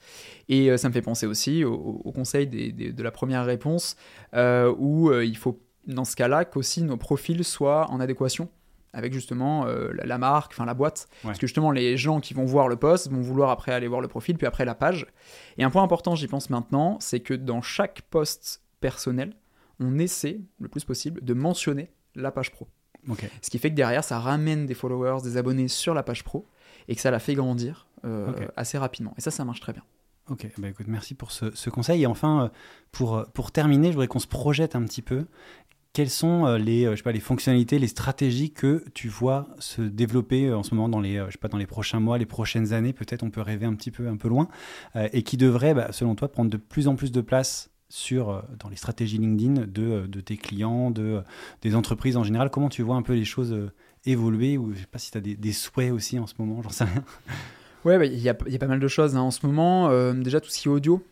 Et 0.49 0.71
euh, 0.71 0.79
ça 0.79 0.89
me 0.89 0.95
fait 0.95 1.03
penser 1.03 1.27
aussi 1.27 1.63
au, 1.65 2.13
conseil 2.15 2.47
de 2.47 3.03
la 3.03 3.11
première 3.11 3.45
réponse, 3.45 3.97
euh, 4.35 4.75
où 4.79 5.13
il 5.13 5.37
faut 5.37 5.61
dans 5.89 6.05
ce 6.05 6.15
cas-là 6.17 6.45
qu'aussi 6.45 6.83
nos 6.83 6.97
profils 6.97 7.43
soient 7.45 7.91
en 7.91 7.99
adéquation 7.99 8.49
avec 8.93 9.13
justement 9.13 9.67
euh, 9.67 9.91
la, 9.93 10.19
marque, 10.19 10.53
enfin 10.53 10.65
la 10.65 10.75
boîte. 10.75 11.09
Parce 11.23 11.39
que 11.39 11.47
justement, 11.47 11.71
les 11.71 11.97
gens 11.97 12.21
qui 12.21 12.35
vont 12.35 12.45
voir 12.45 12.69
le 12.69 12.77
post 12.77 13.11
vont 13.11 13.21
vouloir 13.21 13.51
après 13.51 13.73
aller 13.73 13.89
voir 13.89 14.01
le 14.01 14.09
profil, 14.09 14.37
puis 14.37 14.47
après 14.47 14.65
la 14.65 14.75
page. 14.75 15.07
Et 15.59 15.65
un 15.65 15.71
point 15.71 15.83
important, 15.83 16.15
j'y 16.15 16.27
pense 16.27 16.51
maintenant, 16.51 16.97
c'est 17.01 17.21
que 17.21 17.35
dans 17.35 17.63
chaque 17.63 18.03
post 18.11 18.63
personnel, 18.81 19.35
on 19.81 19.99
essaie 19.99 20.41
le 20.59 20.69
plus 20.69 20.85
possible 20.85 21.23
de 21.23 21.35
mentionner 21.35 21.91
la 22.15 22.31
page 22.33 22.51
pro. 22.51 22.69
Ce 23.41 23.49
qui 23.49 23.59
fait 23.59 23.71
que 23.71 23.75
derrière, 23.75 24.05
ça 24.05 24.19
ramène 24.19 24.67
des 24.67 24.75
followers, 24.75 25.23
des 25.23 25.37
abonnés 25.37 25.69
sur 25.69 25.95
la 25.95 26.03
page 26.03 26.25
pro 26.25 26.47
et 26.89 26.95
que 26.95 27.01
ça 27.01 27.11
la 27.11 27.19
fait 27.19 27.35
grandir 27.35 27.87
euh, 28.05 28.33
assez 28.57 28.77
rapidement. 28.77 29.15
Et 29.17 29.21
ça, 29.21 29.31
ça 29.31 29.45
marche 29.45 29.61
très 29.61 29.73
bien. 29.73 29.83
Ok, 30.29 30.47
bah 30.59 30.69
écoute, 30.69 30.89
merci 30.89 31.15
pour 31.15 31.33
ce, 31.33 31.71
conseil. 31.71 32.03
Et 32.03 32.07
enfin, 32.07 32.45
euh, 32.45 32.49
pour, 32.93 33.25
pour 33.33 33.51
terminer, 33.51 33.89
je 33.89 33.93
voudrais 33.93 34.09
qu'on 34.09 34.19
se 34.19 34.27
projette 34.27 34.77
un 34.77 34.83
petit 34.83 35.01
peu 35.01 35.27
quelles 35.99 36.11
sont 36.11 36.47
euh, 36.47 36.59
les, 36.59 36.85
euh, 36.85 36.93
je 36.93 36.99
sais 36.99 37.03
pas, 37.03 37.11
les 37.11 37.19
fonctionnalités, 37.19 37.77
les 37.81 37.89
stratégies 37.89 38.53
que 38.53 38.85
tu 38.95 39.09
vois 39.09 39.49
se 39.59 39.83
développer 39.83 40.47
euh, 40.47 40.57
en 40.57 40.63
ce 40.63 40.73
moment 40.73 40.89
dans 40.89 41.01
les, 41.01 41.17
je 41.27 41.33
sais 41.33 41.39
pas, 41.39 41.49
dans 41.49 41.59
les 41.59 41.67
prochains 41.67 41.99
mois, 41.99 42.19
les 42.19 42.25
prochaines 42.25 42.73
années, 42.73 42.93
peut-être 42.93 43.25
on 43.25 43.31
peut 43.31 43.41
rêver 43.41 43.67
un 43.67 43.75
petit 43.75 43.91
peu, 43.91 44.07
un 44.07 44.17
peu 44.17 44.29
loin, 44.29 44.47
et 44.95 45.25
qui 45.25 45.37
devraient, 45.37 45.75
bah, 45.75 45.89
selon 45.91 46.15
toi, 46.15 46.31
prendre 46.31 46.51
de 46.51 46.57
plus 46.57 46.87
en 46.87 46.95
plus 46.95 47.11
de 47.11 47.21
place 47.21 47.71
sur, 47.89 48.45
dans 48.61 48.69
les 48.69 48.77
stratégies 48.77 49.19
LinkedIn 49.19 49.67
de, 49.67 50.07
de 50.07 50.21
tes 50.21 50.37
clients, 50.37 50.93
de, 50.93 51.21
des 51.63 51.75
entreprises 51.75 52.17
en 52.17 52.23
général? 52.23 52.51
Comment 52.51 52.69
tu 52.69 52.83
vois 52.83 52.95
un 52.95 53.03
peu 53.03 53.15
les 53.15 53.25
choses 53.25 53.59
évoluer 54.07 54.57
ou 54.57 54.75
je 54.75 54.79
sais 54.79 54.87
pas 54.87 54.99
si 54.99 55.11
tu 55.11 55.19
as 55.19 55.21
des, 55.21 55.53
souhaits 55.53 55.91
aussi 55.91 56.21
en 56.21 56.29
ce 56.29 56.35
moment, 56.39 56.63
j'en 56.63 56.71
sais 56.71 56.85
rien. 56.85 57.03
Ouais, 57.85 57.99
bah, 57.99 58.05
il 58.05 58.21
y, 58.21 58.29
a, 58.29 58.37
y, 58.47 58.55
a, 58.55 58.59
pas 58.59 58.67
mal 58.67 58.79
de 58.79 58.89
choses 58.89 59.17
hein. 59.17 59.21
en 59.21 59.33
ce 59.33 59.45
moment. 59.45 60.13
déjà, 60.15 60.41
tout 60.41 60.51
ce 60.51 60.61
qui 60.61 60.69
est 60.69 60.71
audio, 60.71 61.03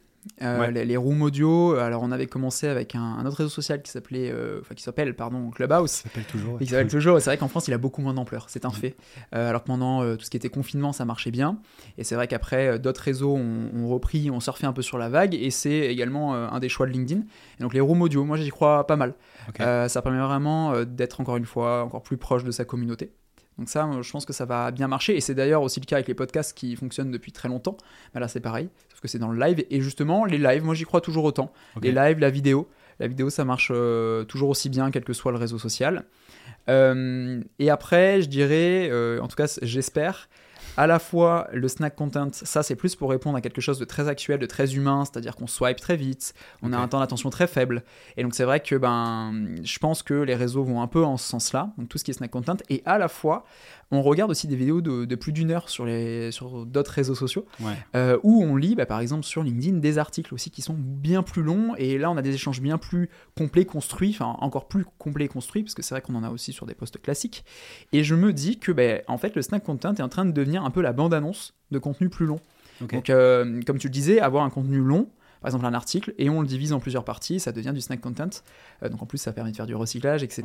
euh, 0.42 0.70
les, 0.70 0.96
rooms 0.96 1.22
audio, 1.22 1.74
alors 1.74 2.02
on 2.02 2.10
avait 2.10 2.26
commencé 2.26 2.66
avec 2.68 2.94
un, 2.94 3.24
autre 3.24 3.38
réseau 3.38 3.48
social 3.48 3.82
qui 3.82 3.90
s'appelait, 3.90 4.30
euh, 4.30 4.60
enfin 4.60 4.74
qui 4.74 4.82
s'appelle 4.82 5.14
pardon 5.14 5.50
Clubhouse. 5.50 6.02
Qui 6.02 6.08
s'appelle 6.08 6.24
toujours. 6.24 6.58
Qui 6.58 6.66
s'appelle 6.66 6.88
toujours. 6.88 7.20
C'est 7.20 7.30
vrai 7.30 7.38
qu'en 7.38 7.48
France 7.48 7.68
il 7.68 7.74
a 7.74 7.78
beaucoup 7.78 8.02
moins 8.02 8.14
d'ampleur, 8.14 8.46
c'est 8.48 8.64
un 8.64 8.70
fait. 8.70 8.96
Euh, 9.34 9.48
alors 9.48 9.62
que 9.62 9.66
pendant 9.66 10.16
tout 10.16 10.24
ce 10.24 10.30
qui 10.30 10.36
était 10.36 10.48
confinement 10.48 10.92
ça 10.92 11.04
marchait 11.04 11.30
bien. 11.30 11.58
Et 11.98 12.04
c'est 12.04 12.14
vrai 12.14 12.28
qu'après 12.28 12.78
d'autres 12.78 13.02
réseaux 13.02 13.34
ont, 13.34 13.88
repris, 13.88 14.30
ont 14.30 14.40
surfé 14.40 14.66
un 14.66 14.72
peu 14.72 14.82
sur 14.82 14.98
la 14.98 15.08
vague. 15.08 15.34
Et 15.34 15.50
c'est 15.50 15.78
également 15.78 16.34
un 16.34 16.58
des 16.58 16.68
choix 16.68 16.86
de 16.86 16.92
LinkedIn. 16.92 17.22
Et 17.58 17.62
donc 17.62 17.74
les 17.74 17.80
rooms 17.80 18.02
audio, 18.02 18.24
moi 18.24 18.36
j'y 18.36 18.50
crois 18.50 18.86
pas 18.86 18.96
mal. 18.96 19.14
ça 19.58 20.02
permet 20.02 20.20
vraiment 20.20 20.84
d'être 20.84 21.20
encore 21.20 21.36
une 21.36 21.46
fois 21.46 21.84
encore 21.84 22.02
plus 22.02 22.16
proche 22.16 22.44
de 22.44 22.50
sa 22.50 22.64
communauté. 22.64 23.12
Donc 23.58 23.68
ça, 23.68 23.88
je 24.02 24.10
pense 24.10 24.26
que 24.26 24.32
ça 24.32 24.44
va 24.44 24.70
bien 24.70 24.88
marcher. 24.88 25.16
Et 25.16 25.20
c'est 25.20 25.34
d'ailleurs 25.34 25.62
aussi 25.62 25.80
le 25.80 25.86
cas 25.86 25.96
avec 25.96 26.08
les 26.08 26.14
podcasts 26.14 26.56
qui 26.56 26.76
fonctionnent 26.76 27.10
depuis 27.10 27.32
très 27.32 27.48
longtemps. 27.48 27.76
Mais 28.14 28.20
là, 28.20 28.28
c'est 28.28 28.40
pareil, 28.40 28.68
sauf 28.90 29.00
que 29.00 29.08
c'est 29.08 29.18
dans 29.18 29.30
le 29.30 29.40
live. 29.40 29.64
Et 29.70 29.80
justement, 29.80 30.24
les 30.24 30.38
lives, 30.38 30.64
moi, 30.64 30.74
j'y 30.74 30.84
crois 30.84 31.00
toujours 31.00 31.24
autant. 31.24 31.52
Les 31.82 31.92
lives, 31.92 32.18
la 32.18 32.30
vidéo. 32.30 32.68
La 32.98 33.08
vidéo, 33.08 33.28
ça 33.28 33.44
marche 33.44 33.70
euh, 33.74 34.24
toujours 34.24 34.48
aussi 34.48 34.70
bien, 34.70 34.90
quel 34.90 35.04
que 35.04 35.12
soit 35.12 35.32
le 35.32 35.38
réseau 35.38 35.58
social. 35.58 36.04
Euh, 36.68 37.42
et 37.58 37.70
après, 37.70 38.22
je 38.22 38.28
dirais, 38.28 38.88
euh, 38.90 39.20
en 39.20 39.28
tout 39.28 39.36
cas, 39.36 39.58
j'espère, 39.62 40.28
à 40.76 40.86
la 40.86 40.98
fois 40.98 41.48
le 41.52 41.68
snack 41.68 41.94
content, 41.94 42.28
ça 42.32 42.62
c'est 42.62 42.76
plus 42.76 42.96
pour 42.96 43.10
répondre 43.10 43.36
à 43.36 43.40
quelque 43.40 43.60
chose 43.60 43.78
de 43.78 43.84
très 43.84 44.08
actuel, 44.08 44.38
de 44.38 44.46
très 44.46 44.74
humain, 44.74 45.04
c'est-à-dire 45.04 45.36
qu'on 45.36 45.46
swipe 45.46 45.80
très 45.80 45.96
vite, 45.96 46.34
on 46.62 46.72
a 46.72 46.78
un 46.78 46.88
temps 46.88 47.00
d'attention 47.00 47.30
très 47.30 47.46
faible. 47.46 47.82
Et 48.16 48.22
donc 48.22 48.34
c'est 48.34 48.44
vrai 48.44 48.60
que 48.60 48.76
ben, 48.76 49.56
je 49.62 49.78
pense 49.78 50.02
que 50.02 50.14
les 50.14 50.34
réseaux 50.34 50.64
vont 50.64 50.82
un 50.82 50.86
peu 50.86 51.04
en 51.04 51.16
ce 51.16 51.28
sens-là, 51.28 51.72
donc 51.78 51.88
tout 51.88 51.98
ce 51.98 52.04
qui 52.04 52.10
est 52.10 52.14
snack 52.14 52.30
content, 52.30 52.56
et 52.68 52.82
à 52.84 52.98
la 52.98 53.08
fois 53.08 53.44
on 53.90 54.02
regarde 54.02 54.30
aussi 54.30 54.46
des 54.48 54.56
vidéos 54.56 54.80
de, 54.80 55.14
plus 55.14 55.32
d'une 55.32 55.50
heure 55.50 55.68
sur, 55.68 55.84
les, 55.84 56.32
sur 56.32 56.66
d'autres 56.66 56.90
réseaux 56.90 57.14
sociaux, 57.14 57.46
euh, 57.94 58.18
où 58.22 58.42
on 58.42 58.56
lit, 58.56 58.74
bah, 58.74 58.86
par 58.86 59.00
exemple 59.00 59.24
sur 59.24 59.42
LinkedIn, 59.42 59.78
des 59.78 59.98
articles 59.98 60.34
aussi 60.34 60.50
qui 60.50 60.62
sont 60.62 60.76
bien 60.76 61.22
plus 61.22 61.42
longs, 61.42 61.74
et 61.76 61.98
là 61.98 62.10
on 62.10 62.16
a 62.16 62.22
des 62.22 62.34
échanges 62.34 62.60
bien 62.60 62.78
plus 62.78 63.08
complets, 63.36 63.64
construits, 63.64 64.10
enfin 64.10 64.36
encore 64.40 64.68
plus 64.68 64.84
complets 64.98 65.26
et 65.26 65.28
construits, 65.28 65.62
parce 65.62 65.74
que 65.74 65.82
c'est 65.82 65.94
vrai 65.94 66.02
qu'on 66.02 66.14
en 66.14 66.24
a 66.24 66.30
aussi 66.30 66.52
sur 66.52 66.66
des 66.66 66.74
posts 66.74 67.00
classiques. 67.00 67.44
Et 67.92 68.02
je 68.02 68.14
me 68.14 68.32
dis 68.32 68.58
que 68.58 68.72
bah, 68.72 69.02
en 69.08 69.18
fait 69.18 69.34
le 69.36 69.42
snack 69.42 69.64
content 69.64 69.94
est 69.94 70.02
en 70.02 70.08
train 70.08 70.24
de 70.24 70.32
devenir 70.32 70.64
un 70.64 70.70
peu 70.70 70.82
la 70.82 70.92
bande-annonce 70.92 71.54
de 71.70 71.78
contenu 71.78 72.08
plus 72.08 72.26
long. 72.26 72.40
Donc 72.80 73.08
euh, 73.08 73.62
comme 73.66 73.78
tu 73.78 73.86
le 73.86 73.92
disais, 73.92 74.20
avoir 74.20 74.44
un 74.44 74.50
contenu 74.50 74.78
long, 74.78 75.08
par 75.46 75.54
exemple 75.54 75.66
un 75.66 75.74
article, 75.74 76.12
et 76.18 76.28
on 76.28 76.40
le 76.40 76.46
divise 76.48 76.72
en 76.72 76.80
plusieurs 76.80 77.04
parties, 77.04 77.38
ça 77.38 77.52
devient 77.52 77.70
du 77.72 77.80
snack 77.80 78.00
content. 78.00 78.42
Euh, 78.82 78.88
donc 78.88 79.00
en 79.00 79.06
plus, 79.06 79.18
ça 79.18 79.32
permet 79.32 79.52
de 79.52 79.56
faire 79.56 79.68
du 79.68 79.76
recyclage, 79.76 80.24
etc. 80.24 80.42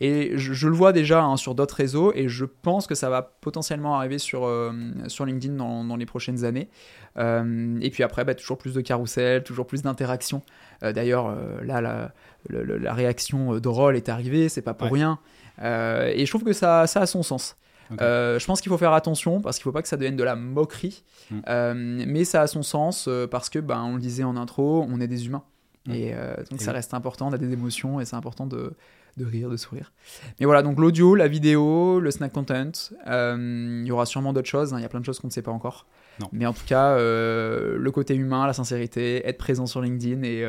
Et 0.00 0.38
je, 0.38 0.68
le 0.68 0.74
vois 0.76 0.92
déjà 0.92 1.24
hein, 1.24 1.36
sur 1.36 1.56
d'autres 1.56 1.74
réseaux, 1.74 2.12
et 2.14 2.28
je 2.28 2.44
pense 2.44 2.86
que 2.86 2.94
ça 2.94 3.10
va 3.10 3.22
potentiellement 3.22 3.96
arriver 3.96 4.18
sur, 4.18 4.44
euh, 4.44 4.72
sur 5.08 5.24
LinkedIn 5.24 5.54
dans, 5.54 5.96
les 5.96 6.06
prochaines 6.06 6.44
années. 6.44 6.68
Euh, 7.16 7.80
et 7.80 7.90
puis 7.90 8.04
après, 8.04 8.24
bah, 8.24 8.36
toujours 8.36 8.58
plus 8.58 8.74
de 8.74 8.80
carousel, 8.80 9.42
toujours 9.42 9.66
plus 9.66 9.82
d'interactions. 9.82 10.42
D'ailleurs, 10.82 11.36
là, 11.64 11.80
la, 11.80 12.12
la, 12.48 12.94
réaction 12.94 13.58
de 13.58 13.68
rôle 13.68 13.96
est 13.96 14.08
arrivée, 14.08 14.48
c'est 14.48 14.62
pas 14.62 14.74
pour 14.74 14.92
rien. 14.92 15.18
et 15.60 16.24
je 16.24 16.30
trouve 16.30 16.44
que 16.44 16.52
ça, 16.52 16.86
ça 16.86 17.00
a 17.00 17.06
son 17.06 17.24
sens. 17.24 17.56
Euh, 18.00 18.38
je 18.38 18.46
pense 18.46 18.60
qu'il 18.60 18.70
faut 18.70 18.78
faire 18.78 18.92
attention 18.92 19.40
parce 19.40 19.58
qu'il 19.58 19.62
ne 19.62 19.72
faut 19.72 19.72
pas 19.72 19.82
que 19.82 19.88
ça 19.88 19.96
devienne 19.96 20.16
de 20.16 20.24
la 20.24 20.36
moquerie, 20.36 21.04
mm. 21.30 21.38
euh, 21.48 22.04
mais 22.06 22.24
ça 22.24 22.42
a 22.42 22.46
son 22.46 22.62
sens 22.62 23.06
euh, 23.08 23.26
parce 23.26 23.48
que, 23.48 23.58
ben, 23.58 23.82
on 23.82 23.94
le 23.94 24.00
disait 24.00 24.24
en 24.24 24.36
intro, 24.36 24.86
on 24.88 25.00
est 25.00 25.06
des 25.06 25.26
humains. 25.26 25.44
Mm. 25.86 25.92
Et 25.92 26.14
donc 26.50 26.60
ça 26.60 26.72
reste 26.72 26.92
important, 26.94 27.28
on 27.28 27.32
a 27.32 27.38
des 27.38 27.52
émotions 27.52 28.00
et 28.00 28.04
c'est 28.04 28.16
important 28.16 28.46
de, 28.46 28.74
de, 29.16 29.24
rire, 29.24 29.48
de 29.48 29.56
sourire. 29.56 29.92
Mais 30.38 30.46
voilà, 30.46 30.62
donc 30.62 30.78
l'audio, 30.78 31.14
la 31.14 31.28
vidéo, 31.28 31.98
le 32.00 32.10
snack 32.10 32.32
content, 32.32 32.72
il 33.06 33.84
y 33.86 33.90
aura 33.90 34.04
sûrement 34.04 34.32
d'autres 34.32 34.48
choses, 34.48 34.74
hein. 34.74 34.78
il 34.78 34.82
y 34.82 34.86
a 34.86 34.88
plein 34.88 35.00
de 35.00 35.04
choses 35.04 35.18
qu'on 35.18 35.28
ne 35.28 35.32
sait 35.32 35.42
pas 35.42 35.52
encore. 35.52 35.86
Mais 36.32 36.46
en 36.46 36.52
tout 36.52 36.66
cas, 36.66 36.96
le 36.98 37.90
côté 37.92 38.14
humain, 38.14 38.46
la 38.46 38.52
sincérité, 38.52 39.26
être 39.26 39.38
présent 39.38 39.66
sur 39.66 39.80
LinkedIn 39.80 40.22
et, 40.24 40.44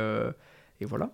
et 0.82 0.86
voilà. 0.86 1.12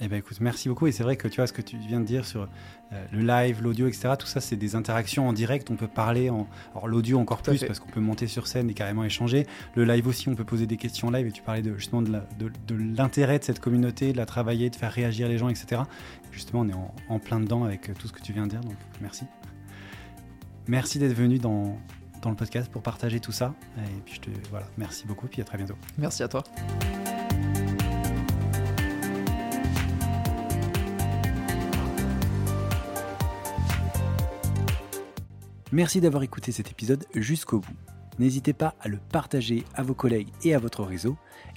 Eh 0.00 0.08
ben 0.08 0.16
écoute, 0.16 0.40
merci 0.40 0.68
beaucoup. 0.68 0.86
Et 0.86 0.92
c'est 0.92 1.04
vrai 1.04 1.16
que 1.16 1.28
tu 1.28 1.36
vois 1.36 1.46
ce 1.46 1.52
que 1.52 1.62
tu 1.62 1.76
viens 1.76 2.00
de 2.00 2.04
dire 2.04 2.24
sur 2.24 2.48
euh, 2.92 3.04
le 3.12 3.20
live, 3.20 3.62
l'audio, 3.62 3.86
etc. 3.86 4.14
Tout 4.18 4.26
ça, 4.26 4.40
c'est 4.40 4.56
des 4.56 4.74
interactions 4.74 5.28
en 5.28 5.32
direct. 5.32 5.70
On 5.70 5.76
peut 5.76 5.88
parler 5.88 6.30
en. 6.30 6.48
Alors 6.72 6.88
l'audio 6.88 7.18
encore 7.20 7.42
plus 7.42 7.64
parce 7.64 7.78
qu'on 7.78 7.90
peut 7.90 8.00
monter 8.00 8.26
sur 8.26 8.48
scène 8.48 8.68
et 8.70 8.74
carrément 8.74 9.04
échanger. 9.04 9.46
Le 9.76 9.84
live 9.84 10.06
aussi, 10.08 10.28
on 10.28 10.34
peut 10.34 10.44
poser 10.44 10.66
des 10.66 10.76
questions 10.76 11.10
live. 11.10 11.26
Et 11.26 11.32
tu 11.32 11.42
parlais 11.42 11.62
de, 11.62 11.74
justement 11.76 12.02
de 12.02 12.12
l'intérêt 12.70 13.38
de, 13.38 13.44
cette 13.44 13.60
communauté, 13.60 14.12
de 14.12 14.16
la 14.16 14.26
travailler, 14.26 14.68
de 14.68 14.76
faire 14.76 14.92
réagir 14.92 15.28
les 15.28 15.38
gens, 15.38 15.48
etc. 15.48 15.82
justement, 16.32 16.62
on 16.62 16.68
est 16.68 16.74
en, 16.74 16.94
en, 17.08 17.18
plein 17.20 17.38
dedans 17.38 17.64
avec 17.64 17.96
tout 17.96 18.08
ce 18.08 18.12
que 18.12 18.20
tu 18.20 18.32
viens 18.32 18.44
de 18.44 18.50
dire. 18.50 18.60
Donc 18.60 18.76
merci. 19.00 19.24
Merci 20.66 20.98
d'être 20.98 21.14
venu 21.14 21.38
dans, 21.38 21.78
dans 22.20 22.30
le 22.30 22.36
podcast 22.36 22.70
pour 22.70 22.82
partager 22.82 23.20
tout 23.20 23.32
ça. 23.32 23.54
Et 23.78 24.00
puis 24.04 24.14
je 24.14 24.20
te 24.20 24.30
voilà, 24.50 24.66
merci 24.76 25.06
beaucoup. 25.06 25.28
Puis 25.28 25.40
à 25.40 25.44
très 25.44 25.58
bientôt. 25.58 25.76
Merci 25.98 26.24
à 26.24 26.28
toi. 26.28 26.42
Merci 35.74 36.00
d'avoir 36.00 36.22
écouté 36.22 36.52
cet 36.52 36.70
épisode 36.70 37.04
jusqu'au 37.16 37.58
bout. 37.58 37.74
N'hésitez 38.20 38.52
pas 38.52 38.76
à 38.80 38.86
le 38.86 38.98
partager 39.10 39.64
à 39.74 39.82
vos 39.82 39.92
collègues 39.92 40.28
et 40.44 40.54
à 40.54 40.60
votre 40.60 40.84
réseau 40.84 41.16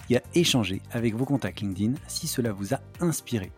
et 0.09 0.17
à 0.17 0.23
échanger 0.33 0.81
avec 0.89 1.13
vos 1.13 1.23
contacts 1.23 1.61
LinkedIn 1.61 1.93
si 2.07 2.25
cela 2.25 2.51
vous 2.51 2.73
a 2.73 2.79
inspiré. 2.99 3.51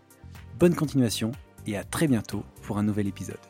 Bonne 0.59 0.75
continuation 0.75 1.31
et 1.65 1.77
à 1.77 1.85
très 1.85 2.09
bientôt 2.09 2.43
pour 2.63 2.77
un 2.77 2.83
nouvel 2.83 3.07
épisode. 3.07 3.48